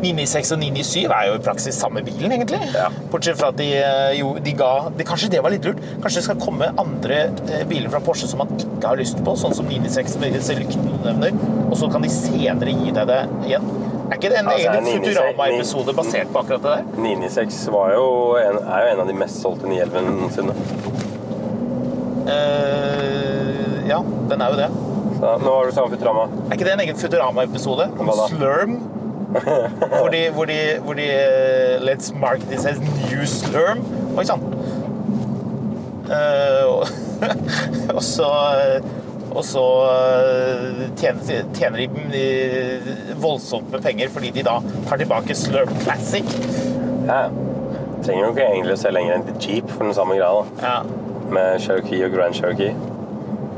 996 0.00 0.54
og 0.54 0.60
997 0.62 1.04
er 1.04 1.26
jo 1.28 1.36
i 1.36 1.42
praksis 1.44 1.78
samme 1.80 2.02
bilen, 2.06 2.32
egentlig. 2.36 2.60
Bortsett 3.12 3.38
fra 3.40 3.50
at 3.52 3.58
de, 3.60 3.68
eh, 3.76 4.16
jo, 4.20 4.32
de 4.40 4.54
ga 4.56 4.70
de, 4.96 5.06
Kanskje 5.10 5.30
det 5.34 5.42
var 5.44 5.52
litt 5.52 5.66
lurt? 5.68 5.80
Kanskje 6.00 6.20
det 6.20 6.26
skal 6.28 6.40
komme 6.40 6.70
andre 6.80 7.20
eh, 7.50 7.64
biler 7.68 7.92
fra 7.92 8.00
Porsche 8.04 8.28
som 8.30 8.42
man 8.42 8.52
ikke 8.56 8.92
har 8.92 9.00
lyst 9.00 9.20
på, 9.24 9.36
sånn 9.38 9.56
som 9.56 9.68
996 9.68 10.18
med 10.22 10.36
disse 10.38 10.56
lyktene 10.58 10.96
du 10.96 11.08
nevner, 11.08 11.36
og 11.68 11.76
så 11.80 11.90
kan 11.92 12.04
de 12.04 12.12
senere 12.12 12.74
gi 12.76 12.94
deg 12.96 13.10
det 13.10 13.20
igjen? 13.48 13.70
Er 14.10 14.18
ikke 14.18 14.30
det 14.32 14.38
en 14.40 14.48
Altså, 14.50 14.70
egen 14.72 15.04
Futurama-episode 15.04 15.94
basert 15.94 16.32
på 16.34 16.40
akkurat 16.42 16.64
det 16.64 16.72
der? 16.80 16.86
996 16.98 17.60
var 17.76 17.92
jo 17.94 18.06
en, 18.40 18.58
er 18.64 18.86
jo 18.86 18.94
en 18.94 19.02
av 19.04 19.10
de 19.12 19.18
mest 19.20 19.38
solgte 19.44 19.70
911 19.70 20.16
noensinne. 20.16 20.56
Uh, 22.30 23.76
ja, 23.86 24.00
den 24.32 24.42
er 24.42 24.54
jo 24.54 24.58
det. 24.58 24.70
Så, 25.20 25.34
nå 25.44 25.54
har 25.54 25.68
du 25.68 25.76
samme 25.76 25.94
Futurama. 25.94 26.26
Er 26.48 26.56
ikke 26.56 26.66
det 26.66 26.74
en 26.74 26.82
egen 26.86 26.98
Futurama-episode? 26.98 27.86
Slurm? 28.32 28.80
Hvor 29.30 30.08
de, 30.12 30.20
hvor 30.34 30.44
de, 30.50 30.58
hvor 30.84 30.94
de 30.98 31.06
uh, 31.06 31.84
Let's 31.86 32.10
mark 32.14 32.40
this 32.50 32.64
as 32.66 32.78
new 32.80 33.24
Slurm. 33.26 33.84
Oi 34.18 34.24
sann. 34.26 34.42
Uh, 36.10 36.66
og- 36.66 36.88
og 37.96 38.02
så 38.02 38.30
og 39.30 39.44
så 39.46 39.60
eh, 39.86 40.78
tjener, 40.98 41.44
tjener 41.54 41.76
de 42.10 42.18
eh, 42.18 42.88
voldsomt 43.22 43.68
med 43.70 43.82
penger 43.84 44.08
fordi 44.10 44.32
de 44.34 44.42
da 44.42 44.56
tar 44.88 44.98
tilbake 44.98 45.36
Slurm 45.38 45.70
Classic. 45.84 46.24
Ja. 47.06 47.20
Trenger 48.02 48.24
jo 48.24 48.30
ikke 48.32 48.48
egentlig 48.48 48.74
å 48.74 48.80
se 48.80 48.90
lenger 48.90 49.14
enn 49.20 49.26
til 49.28 49.36
Jeep 49.44 49.70
for 49.70 49.86
den 49.86 49.94
samme 49.94 50.16
greia. 50.18 50.40
da. 50.40 50.66
Ja. 50.66 51.30
Med 51.30 51.60
Cherokee 51.62 52.02
og 52.08 52.16
Grand 52.16 52.34
Cherokee. 52.34 52.74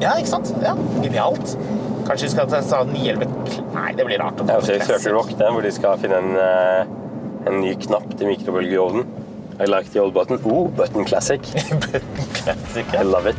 ja, 0.02 0.12
ikke 0.18 0.28
sant? 0.34 0.52
Ja, 0.60 0.74
Genialt. 1.00 1.54
Kanskje 2.06 2.26
vi 2.26 2.30
skal 2.34 2.48
ta 2.50 2.60
ta 2.62 2.82
911 2.84 3.26
Nei, 3.74 3.92
det 3.96 4.04
blir 4.08 4.18
rart. 4.18 4.40
å 4.40 4.44
Det 4.44 4.46
ta 4.46 4.52
er 4.58 4.62
også 4.62 4.74
i 4.74 4.78
Classic. 4.80 4.96
Circle 5.02 5.12
Rock 5.16 5.32
det, 5.38 5.50
hvor 5.54 5.62
de 5.66 5.72
skal 5.72 5.98
finne 6.02 6.18
en, 6.18 6.36
eh, 6.36 7.50
en 7.50 7.60
ny 7.62 7.74
knapp 7.86 8.08
til 8.18 8.26
mikrobølgeovnen. 8.32 9.06
I 9.60 9.66
like 9.66 9.90
the 9.92 10.00
old 10.00 10.14
button. 10.14 10.40
Oh, 10.44 10.68
button 10.68 11.04
classic. 11.04 11.42
Button 11.92 12.02
Classic, 12.34 12.86
I 12.94 13.02
love 13.02 13.26
it. 13.26 13.36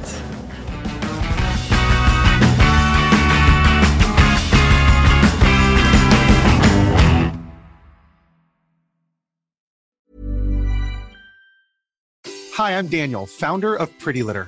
Hi, 12.53 12.77
I'm 12.77 12.87
Daniel, 12.87 13.25
founder 13.25 13.75
of 13.75 13.89
Pretty 13.99 14.23
Litter. 14.23 14.47